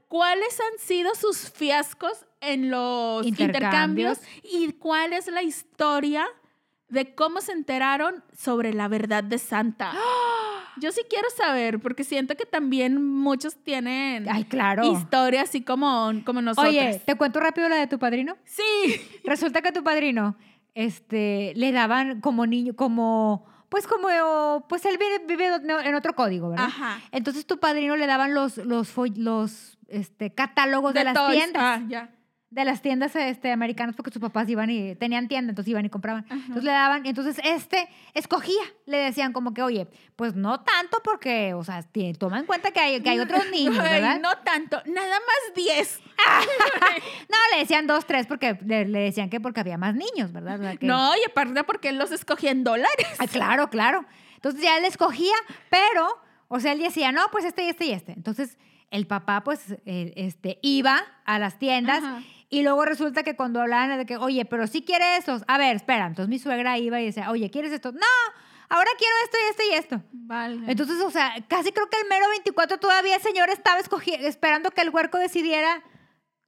[0.08, 4.18] cuáles han sido sus fiascos en los intercambios.
[4.42, 6.26] y cuál es la historia
[6.88, 9.92] de cómo se enteraron sobre la verdad de Santa.
[10.80, 14.84] Yo sí quiero saber, porque siento que también muchos tienen Ay, claro.
[14.84, 16.72] historias así como, como nosotros.
[16.72, 18.36] Oye, ¿te cuento rápido la de tu padrino?
[18.44, 18.62] Sí.
[19.24, 20.36] Resulta que tu padrino
[20.74, 25.50] este, le daban como niño, como pues como, pues él vive,
[25.84, 26.66] en otro código, ¿verdad?
[26.66, 27.00] Ajá.
[27.12, 31.62] Entonces tu padrino le daban los, los, los este, catálogos de, las tiendas.
[31.62, 32.10] Ah, ya
[32.50, 35.90] de las tiendas este, americanas porque sus papás iban y tenían tienda, entonces iban y
[35.90, 36.24] compraban.
[36.30, 39.86] Entonces le daban, entonces este escogía, le decían como que, oye,
[40.16, 41.84] pues no tanto porque, o sea,
[42.18, 44.18] toma en cuenta que hay, que hay otros niños, ¿verdad?
[44.20, 46.00] no tanto, nada más 10.
[47.28, 50.78] no, le decían dos, tres porque le, decían que porque había más niños, ¿verdad?
[50.80, 53.06] No, y aparte porque él los escogía en dólares.
[53.18, 54.06] Ah, claro, claro.
[54.36, 55.34] Entonces ya él escogía,
[55.68, 56.08] pero,
[56.48, 58.12] o sea, él decía, no, pues este y este y este.
[58.12, 58.56] Entonces
[58.90, 62.02] el papá, pues, eh, este, iba a las tiendas.
[62.50, 65.76] Y luego resulta que cuando hablaban de que, oye, pero si quieres estos, a ver,
[65.76, 66.06] espera.
[66.06, 67.92] Entonces mi suegra iba y decía, oye, ¿quieres esto?
[67.92, 68.06] No,
[68.70, 70.02] ahora quiero esto y esto y esto.
[70.12, 70.60] Vale.
[70.66, 74.80] Entonces, o sea, casi creo que el mero 24 todavía el señor estaba esperando que
[74.80, 75.82] el huerco decidiera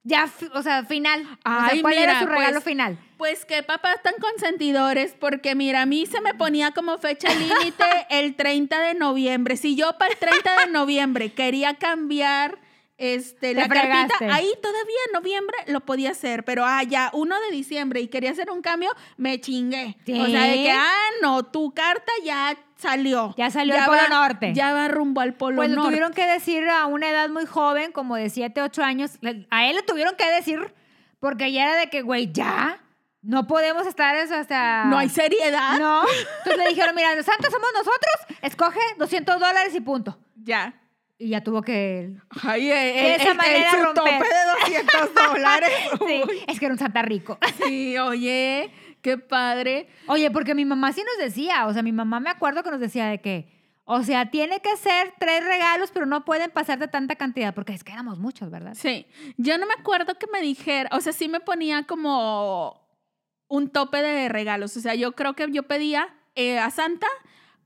[0.03, 1.27] ya, o sea, final.
[1.43, 2.97] Ay, ¿Cuál era su regalo pues, final?
[3.17, 7.85] Pues que papás tan consentidores, porque mira, a mí se me ponía como fecha límite
[8.09, 9.57] el 30 de noviembre.
[9.57, 12.57] Si yo para el 30 de noviembre quería cambiar
[13.01, 17.55] este, la cartita, ahí todavía en noviembre lo podía hacer, pero ah, ya 1 de
[17.55, 19.97] diciembre y quería hacer un cambio, me chingué.
[20.07, 23.33] O sea, de que, ah, no, tu carta ya salió.
[23.37, 24.53] Ya salió al Polo Norte.
[24.53, 25.81] Ya va rumbo al Polo pues Norte.
[25.81, 29.17] Pues tuvieron que decir a una edad muy joven, como de 7, 8 años,
[29.49, 30.71] a él le tuvieron que decir,
[31.19, 32.79] porque ya era de que, güey, ya.
[33.23, 34.85] No podemos estar eso hasta...
[34.85, 35.79] No hay seriedad.
[35.79, 36.03] No.
[36.37, 40.19] Entonces le dijeron, mira, los santos somos nosotros, escoge 200 dólares y punto.
[40.35, 40.75] Ya
[41.21, 45.69] y ya tuvo que Ay, de esa manera el, tope de 200 dólares.
[46.07, 47.37] sí, es que era un santa rico.
[47.63, 48.71] sí, oye,
[49.03, 49.87] qué padre.
[50.07, 52.79] Oye, porque mi mamá sí nos decía, o sea, mi mamá me acuerdo que nos
[52.79, 53.47] decía de que,
[53.85, 57.73] o sea, tiene que ser tres regalos, pero no pueden pasar de tanta cantidad, porque
[57.73, 58.73] es que éramos muchos, ¿verdad?
[58.73, 59.05] Sí,
[59.37, 62.81] yo no me acuerdo que me dijera, o sea, sí me ponía como
[63.47, 67.07] un tope de regalos, o sea, yo creo que yo pedía eh, a Santa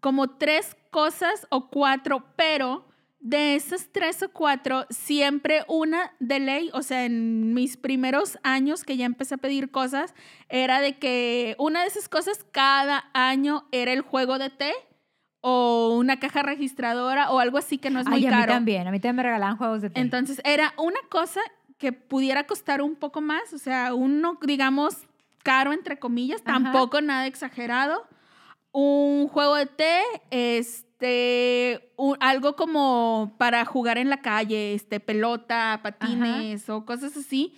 [0.01, 2.85] como tres cosas o cuatro, pero
[3.25, 8.83] de esas tres o cuatro, siempre una de ley, o sea, en mis primeros años
[8.83, 10.13] que ya empecé a pedir cosas,
[10.47, 14.73] era de que una de esas cosas cada año era el juego de té
[15.41, 18.35] o una caja registradora o algo así que no es muy caro.
[18.35, 19.99] A mí también, a mí también me regalaban juegos de té.
[20.01, 21.41] Entonces, era una cosa
[21.79, 24.97] que pudiera costar un poco más, o sea, uno, digamos,
[25.41, 28.07] caro entre comillas, tampoco nada exagerado.
[28.71, 35.79] Un juego de té, este este, algo como para jugar en la calle, este, pelota,
[35.83, 37.53] patines o cosas así.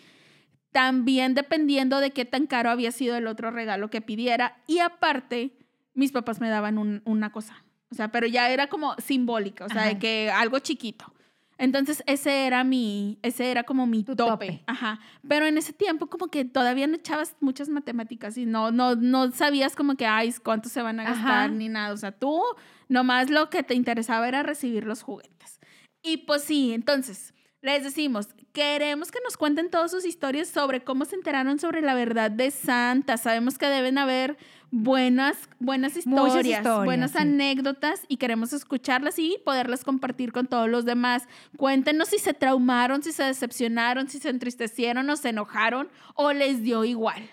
[0.72, 4.58] También dependiendo de qué tan caro había sido el otro regalo que pidiera.
[4.68, 5.58] Y aparte,
[5.94, 7.64] mis papás me daban un- una cosa.
[7.90, 11.14] O sea, pero ya era como simbólica, o sea, de que algo chiquito.
[11.60, 14.16] Entonces, ese era mi, ese era como mi tope.
[14.18, 14.64] tope.
[14.68, 15.00] Ajá.
[15.28, 19.32] Pero en ese tiempo como que todavía no echabas muchas matemáticas y no, no, no
[19.32, 21.48] sabías como que, ay, cuánto se van a gastar Ajá.
[21.48, 21.94] ni nada.
[21.94, 22.44] O sea, tú
[22.88, 25.60] nomás lo que te interesaba era recibir los juguetes.
[26.02, 31.06] Y pues sí, entonces, les decimos, queremos que nos cuenten todas sus historias sobre cómo
[31.06, 33.18] se enteraron sobre la verdad de Santa.
[33.18, 34.38] Sabemos que deben haber
[34.72, 37.18] buenas, buenas historias, historias, buenas sí.
[37.20, 41.28] anécdotas y queremos escucharlas y poderlas compartir con todos los demás.
[41.58, 46.62] Cuéntenos si se traumaron, si se decepcionaron, si se entristecieron o se enojaron o les
[46.62, 47.30] dio igual.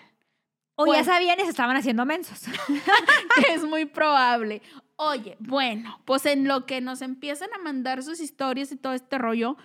[0.75, 2.41] O Pues- ya sabían y se estaban haciendo mensos.
[3.53, 4.61] es muy probable.
[4.97, 9.17] Oye, bueno, pues en lo que nos empiezan a mandar sus historias y todo este
[9.17, 9.57] rollo,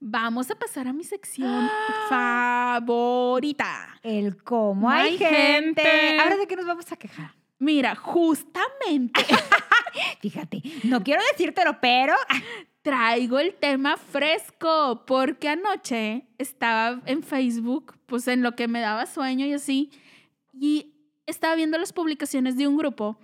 [0.00, 1.68] vamos a pasar a mi sección
[2.08, 3.98] favorita.
[4.02, 5.82] El cómo hay Hay gente.
[5.82, 6.20] gente.
[6.20, 7.34] Ahora de qué nos vamos a quejar.
[7.58, 9.24] Mira, justamente
[10.20, 12.14] Fíjate, no quiero decírtelo, pero
[12.82, 19.06] traigo el tema fresco porque anoche estaba en Facebook, pues en lo que me daba
[19.06, 19.90] sueño y así,
[20.52, 20.94] y
[21.26, 23.18] estaba viendo las publicaciones de un grupo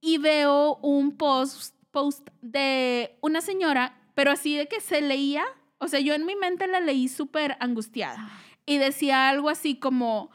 [0.00, 5.44] y veo un post, post de una señora, pero así de que se leía,
[5.78, 8.30] o sea, yo en mi mente la leí súper angustiada
[8.66, 10.30] y decía algo así como,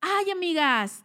[0.00, 1.04] ay amigas,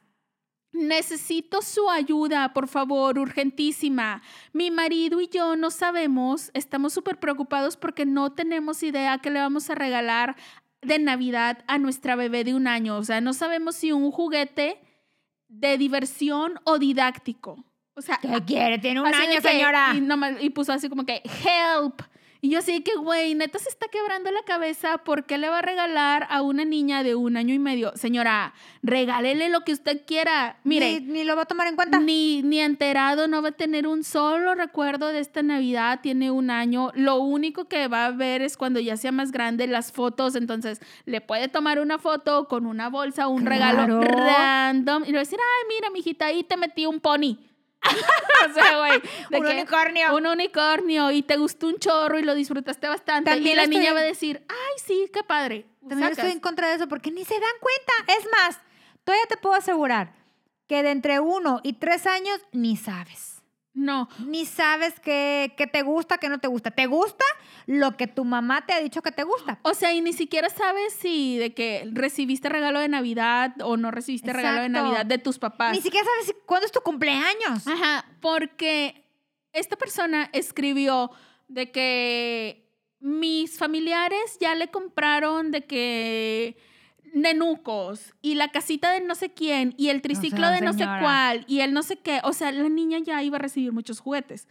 [0.72, 4.22] necesito su ayuda, por favor, urgentísima.
[4.54, 9.40] Mi marido y yo no sabemos, estamos súper preocupados porque no tenemos idea qué le
[9.40, 10.36] vamos a regalar
[10.82, 12.98] de Navidad a nuestra bebé de un año.
[12.98, 14.82] O sea, no sabemos si un juguete
[15.48, 17.66] de diversión o didáctico.
[17.96, 18.80] O sea, ¿qué quiere?
[18.80, 19.94] Tiene un año, que- señora.
[19.96, 22.02] Y, nomás- y puso así como que, help.
[22.44, 24.98] Y yo así que, güey, neta se está quebrando la cabeza.
[24.98, 27.92] ¿Por qué le va a regalar a una niña de un año y medio?
[27.96, 30.58] Señora, regálele lo que usted quiera.
[30.64, 32.00] Mire, Ni, ni lo va a tomar en cuenta.
[32.00, 36.50] ni, ni enterado no va a tener un solo recuerdo de esta Navidad, tiene un
[36.50, 36.90] año.
[36.96, 40.80] Lo único que va a ver es cuando ya sea más grande las fotos, entonces
[41.06, 44.02] le puede tomar una foto con una bolsa, un regalo Claro.
[44.02, 47.38] random y le va a decir, ay, mira, mijita, ahí te metí un pony.
[48.50, 49.02] o sea, güey,
[49.32, 50.16] Un unicornio.
[50.16, 53.30] Un unicornio y te gustó un chorro y lo disfrutaste bastante.
[53.32, 55.66] También y la estoy- niña va a decir, ay, sí, qué padre.
[55.82, 56.18] También Sacas.
[56.20, 58.20] estoy en contra de eso porque ni se dan cuenta.
[58.20, 58.60] Es más,
[59.04, 60.14] todavía te puedo asegurar
[60.68, 63.31] que de entre uno y tres años ni sabes.
[63.74, 66.72] No, Ni sabes qué, qué te gusta, qué no te gusta.
[66.72, 67.24] ¿Te gusta
[67.68, 69.60] lo que tu mamá te ha dicho que te gusta?
[69.64, 73.90] O sea, y ni siquiera sabes si de que recibiste regalo de Navidad o no
[73.90, 74.70] recibiste regalo de.
[74.70, 75.72] Navidad de tus papás.
[75.74, 77.66] Ni siquiera sabes si- cuándo es tu cumpleaños.
[77.66, 79.06] Ajá, porque
[79.54, 81.10] esta persona escribió
[81.48, 82.70] de que
[83.00, 86.58] mis familiares ya le compraron de que
[87.14, 90.98] nenucos y la casita de no sé quién y el triciclo sea, de no señora.
[90.98, 92.20] sé cuál y el no sé qué.
[92.24, 94.48] O sea, la niña ya iba a recibir muchos juguetes.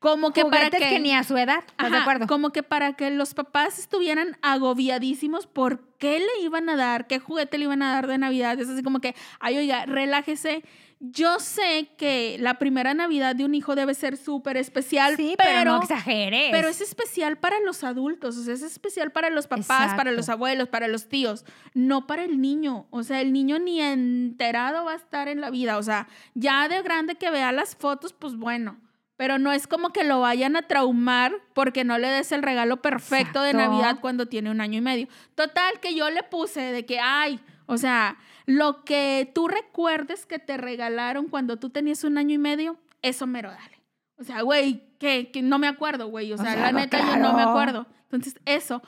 [0.00, 0.78] Como que para que...
[0.78, 2.26] que ni a su edad, ¿estás de acuerdo?
[2.26, 7.18] Como que para que los papás estuvieran agobiadísimos por qué le iban a dar, qué
[7.18, 8.58] juguete le iban a dar de Navidad.
[8.58, 10.62] Es así como que, ay, oiga, relájese.
[11.02, 15.50] Yo sé que la primera Navidad de un hijo debe ser súper especial, Sí, pero,
[15.50, 16.50] pero, no exageres.
[16.50, 20.28] pero es especial para los adultos, o sea, es especial para los papás, para los
[20.28, 22.86] abuelos, para los tíos, no para el niño.
[22.90, 25.78] O sea, el niño ni enterado va a estar en la vida.
[25.78, 28.78] O sea, ya de grande que vea las fotos, pues bueno.
[29.16, 32.82] Pero no es como que lo vayan a traumar porque no le des el regalo
[32.82, 33.54] perfecto de.
[33.54, 35.08] Navidad cuando tiene un año y medio.
[35.34, 38.16] Total, que yo le puse de que, ay, o sea,
[38.50, 43.28] lo que tú recuerdes que te regalaron cuando tú tenías un año y medio, eso
[43.28, 43.80] mero dale.
[44.18, 46.32] O sea, güey, que, no me acuerdo, güey.
[46.32, 47.86] O O sea, la neta yo no me acuerdo.
[48.10, 48.82] Entonces, eso.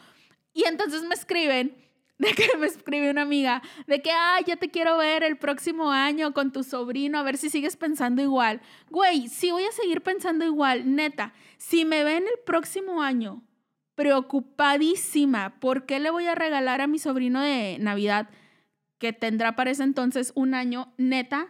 [0.52, 1.76] Y entonces me escriben,
[2.18, 5.92] de que me escribe una amiga, de que, ay, ya te quiero ver el próximo
[5.92, 8.62] año con tu sobrino, a ver si sigues pensando igual.
[8.90, 11.34] Güey, sí voy a seguir pensando igual, neta.
[11.56, 13.42] Si me ven el próximo año
[13.94, 18.28] preocupadísima, ¿por qué le voy a regalar a mi sobrino de Navidad,
[19.02, 21.48] que tendrá para ese entonces un año, neta?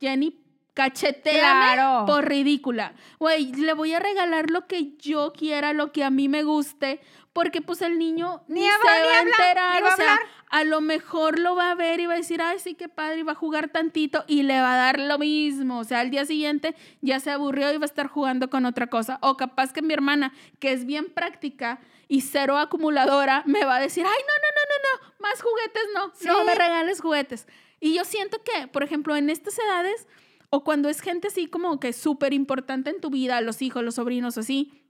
[0.00, 0.42] Jenny,
[0.74, 2.04] cacheteame Claro.
[2.04, 2.94] por ridícula.
[3.20, 7.00] Güey, le voy a regalar lo que yo quiera, lo que a mí me guste,
[7.32, 9.82] porque pues el niño Ni ni, habla, se ni va a enterar.
[9.84, 10.28] a o sea, hablar.
[10.50, 13.20] a lo mejor lo va a ver y va a decir, ay, sí, qué padre,
[13.20, 15.78] y va a jugar tantito y le va a dar lo mismo.
[15.78, 18.88] O sea, al día siguiente ya se aburrió y va a estar jugando con otra
[18.88, 19.18] cosa.
[19.22, 23.80] O capaz que mi hermana, que es bien práctica y cero acumuladora, me va a
[23.80, 26.46] decir, ay, no, no, no, no, no, más juguetes no, no Sí.
[26.46, 27.46] me regales juguetes.
[27.80, 30.06] Y yo siento que, por ejemplo, en estas edades,
[30.50, 33.96] o cuando es gente así como que súper importante en tu vida, los hijos, los
[33.96, 34.80] sobrinos, así,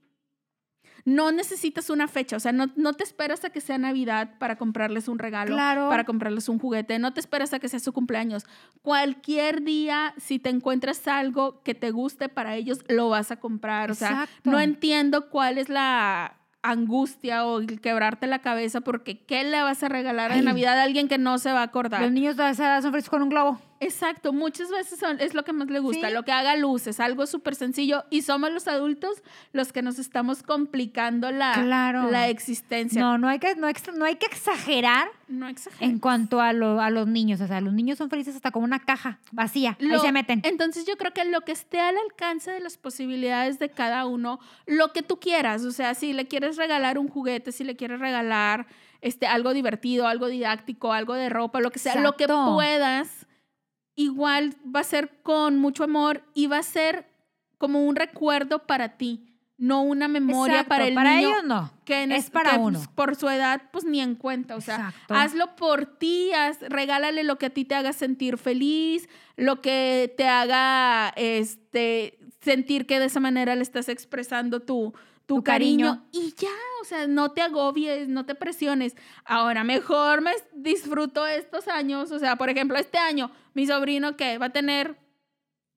[1.03, 4.55] no necesitas una fecha, o sea, no, no, te esperas a que sea Navidad para
[4.57, 5.87] comprarles un regalo, Claro.
[5.87, 8.43] para comprarles un juguete, no te esperas a que sea su cumpleaños.
[8.81, 13.91] Cualquier día, si te encuentras algo que te guste para ellos, lo vas a comprar.
[13.91, 16.34] O sea, no entiendo cuál es la
[16.69, 20.41] angustia o el quebrarte la cabeza porque ¿qué le vas a regalar de.
[20.41, 22.01] Navidad a alguien que no se va a acordar?
[22.01, 23.59] Los niños de esa edad son felices con un globo.
[23.79, 26.13] Exacto, muchas veces son- es lo que más le gusta, Sí.
[26.13, 29.21] lo que haga luces, algo súper sencillo y somos los adultos
[29.53, 32.09] los que nos estamos complicando la, Claro.
[32.09, 33.01] la existencia.
[33.01, 35.47] No, no hay que, no, hay que exagerar No
[35.79, 37.41] en cuanto a, lo- a los niños.
[37.41, 39.77] O sea, los niños son felices hasta como una caja vacía.
[39.79, 40.41] Ahí Lo- se meten.
[40.45, 44.39] Entonces yo creo que lo que esté al alcance de las posibilidades de cada uno,
[44.65, 47.99] lo que tú quieras, o sea, si le quieres regalar un juguete, si le quieres
[47.99, 48.67] regalar
[49.01, 53.24] este, algo divertido, algo didáctico, algo de ropa, lo que sea, lo que puedas,
[53.95, 57.07] igual va a ser con mucho amor y va a ser
[57.57, 61.71] como un recuerdo para ti, no una memoria Exacto, para el para niño ellos no.
[61.85, 62.81] que en es es- para que, uno.
[62.93, 64.55] por su edad, pues ni en cuenta.
[64.57, 65.13] O sea, Exacto.
[65.15, 70.13] hazlo por ti, haz- regálale lo que a ti te haga sentir feliz, lo que
[70.17, 74.93] te haga este, sentir que de esa manera le estás expresando tu,
[75.25, 75.87] tu, Tu cariño.
[75.87, 76.09] cariño.
[76.11, 76.49] Y ya,
[76.81, 78.95] o sea, no te agobies, no te presiones.
[79.23, 82.11] Ahora, mejor me disfruto estos años.
[82.11, 84.97] O sea, por ejemplo, este año, mi sobrino que va a tener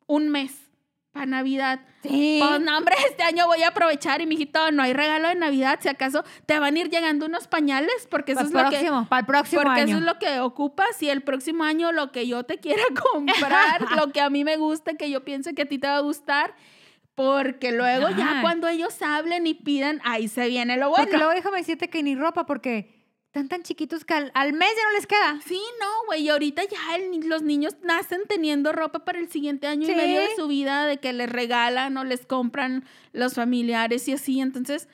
[0.07, 0.69] un mes
[1.13, 1.81] para Navidad.
[2.03, 2.39] Sí.
[2.41, 5.79] Pues no, hombre, este año voy a aprovechar y mijito, no hay regalo de Navidad,
[5.83, 8.69] si acaso te van a ir llegando unos pañales, porque eso es el lo que
[8.77, 9.89] próximo, para el próximo porque año.
[9.89, 12.83] eso es lo que ocupas y el próximo año lo que yo te quiera
[13.13, 15.97] comprar, lo que a mí me gusta, que yo piense que a ti te va
[15.97, 16.55] a gustar,
[17.19, 21.03] porque luego ya cuando ellos hablen y pidan, ahí se viene lo bueno.
[21.05, 22.95] Porque luego déjame decirte que ni ropa, porque
[23.27, 25.41] están tan chiquitos que al, al mes ya no les queda.
[25.45, 29.67] Sí, no, güey, y ahorita ya el- los niños nacen teniendo ropa para el siguiente
[29.67, 29.93] año Sí.
[29.93, 34.13] y medio de su vida, de que les regalan o les compran los familiares y
[34.13, 34.41] así.
[34.41, 34.89] Entonces,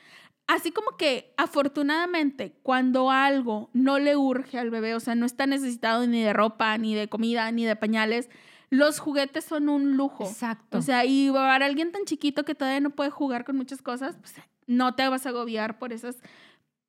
[0.47, 5.45] así como que afortunadamente, cuando algo no le urge al bebé, o sea, no está
[5.45, 8.29] necesitado ni de ropa, ni de comida, ni de pañales,
[8.69, 10.25] los juguetes son un lujo.
[10.27, 10.77] Exacto.
[10.77, 14.17] O sea, y para alguien tan chiquito que todavía no puede jugar con muchas cosas,
[14.19, 14.33] pues
[14.67, 16.17] no te vas a agobiar por esas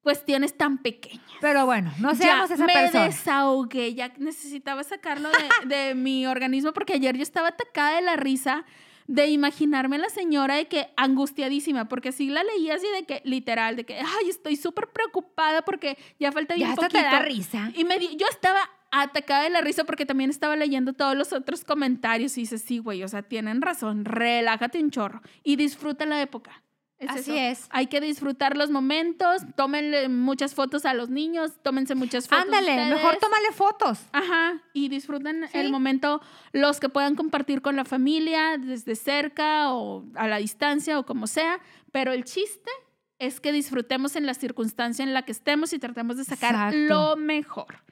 [0.02, 1.20] cuestiones tan pequeñas.
[1.40, 3.04] Pero bueno, no Ya seamos esa me persona.
[3.06, 8.16] desahogué, ya necesitaba sacarlo de, de mi organismo porque ayer yo estaba atacada de la
[8.16, 8.64] risa
[9.08, 13.20] de imaginarme a la señora de que angustiadísima, porque así la leía así de que
[13.24, 17.02] literal, de que, ay, estoy súper preocupada porque ya falta bien Ya hasta poquito.
[17.04, 17.70] te da risa.
[17.76, 18.58] Y me di- yo estaba
[19.02, 22.78] atacada de la risa porque también estaba leyendo todos los otros comentarios y dice, sí,
[22.78, 26.62] güey, o sea, tienen razón, relájate un chorro y disfruta la época.
[26.98, 27.62] Es Así eso.
[27.64, 27.68] es.
[27.72, 32.44] Hay que disfrutar los momentos, tómenle muchas fotos a los niños, tómense muchas fotos.
[32.46, 32.94] Ándale, ustedes.
[32.94, 34.00] mejor tómale fotos.
[34.12, 35.58] Ajá, y disfruten Sí.
[35.58, 36.22] el momento,
[36.52, 41.26] los que puedan compartir con la familia desde cerca o a la distancia o como
[41.26, 41.60] sea,
[41.92, 42.70] pero el chiste
[43.18, 46.78] es que disfrutemos en la circunstancia en la que estemos y tratemos de sacar Exacto.
[47.10, 47.82] lo mejor.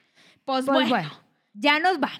[0.45, 1.11] Pues, Pues bueno, bueno,
[1.53, 2.19] ya nos vamos.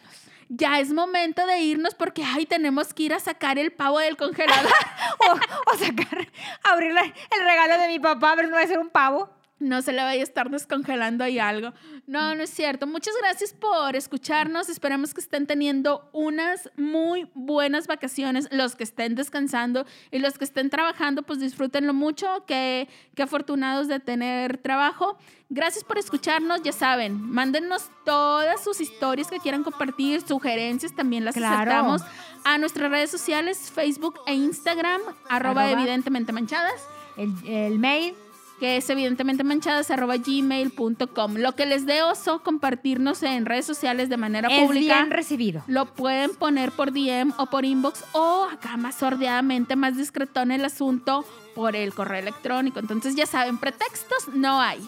[0.50, 4.18] ya es momento de irnos porque, ay, tenemos que ir a sacar el pavo del
[4.18, 4.72] congelador.
[5.18, 6.28] O, o sacar,
[6.64, 9.30] abrir la- el regalo de mi papá, ver, no va a ser un pavo.
[9.58, 11.72] No se le vaya a estar descongelando ahí algo.
[12.08, 12.88] No, no es cierto.
[12.88, 14.68] Muchas gracias por escucharnos.
[14.70, 18.48] Esperamos que estén teniendo unas muy buenas vacaciones.
[18.52, 22.44] Los que estén descansando y los que estén trabajando, pues disfrútenlo mucho.
[22.46, 25.18] Qué, qué afortunados de tener trabajo.
[25.50, 26.62] Gracias por escucharnos.
[26.64, 31.56] Ya saben, mándennos todas sus historias que quieran compartir, sugerencias también las Claro.
[31.72, 32.02] aceptamos
[32.44, 35.72] a nuestras redes sociales, Facebook e Instagram, arroba Arroba.
[35.72, 36.74] evidentemente manchadas
[37.18, 38.14] El, el mail,
[38.60, 41.36] que es evidentemente manchadas arroba gmail.com.
[41.36, 44.96] Lo que les dé oso compartirnos en redes sociales de manera es pública.
[44.96, 45.64] Bien recibido.
[45.68, 50.64] Lo pueden poner por DM o por inbox o acá más sordeadamente, más discretón el
[50.64, 52.80] asunto por el correo electrónico.
[52.80, 54.80] Entonces ya saben, pretextos no hay.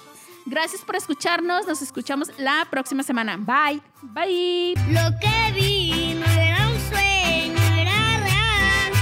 [0.45, 1.68] Gracias por escucharnos.
[1.68, 3.38] Nos escuchamos la próxima semana.
[3.38, 3.82] Bye.
[4.01, 4.76] Bye.
[4.91, 8.93] Lo que vi no era un sueño, era real.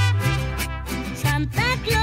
[1.15, 1.94] Santa Clara.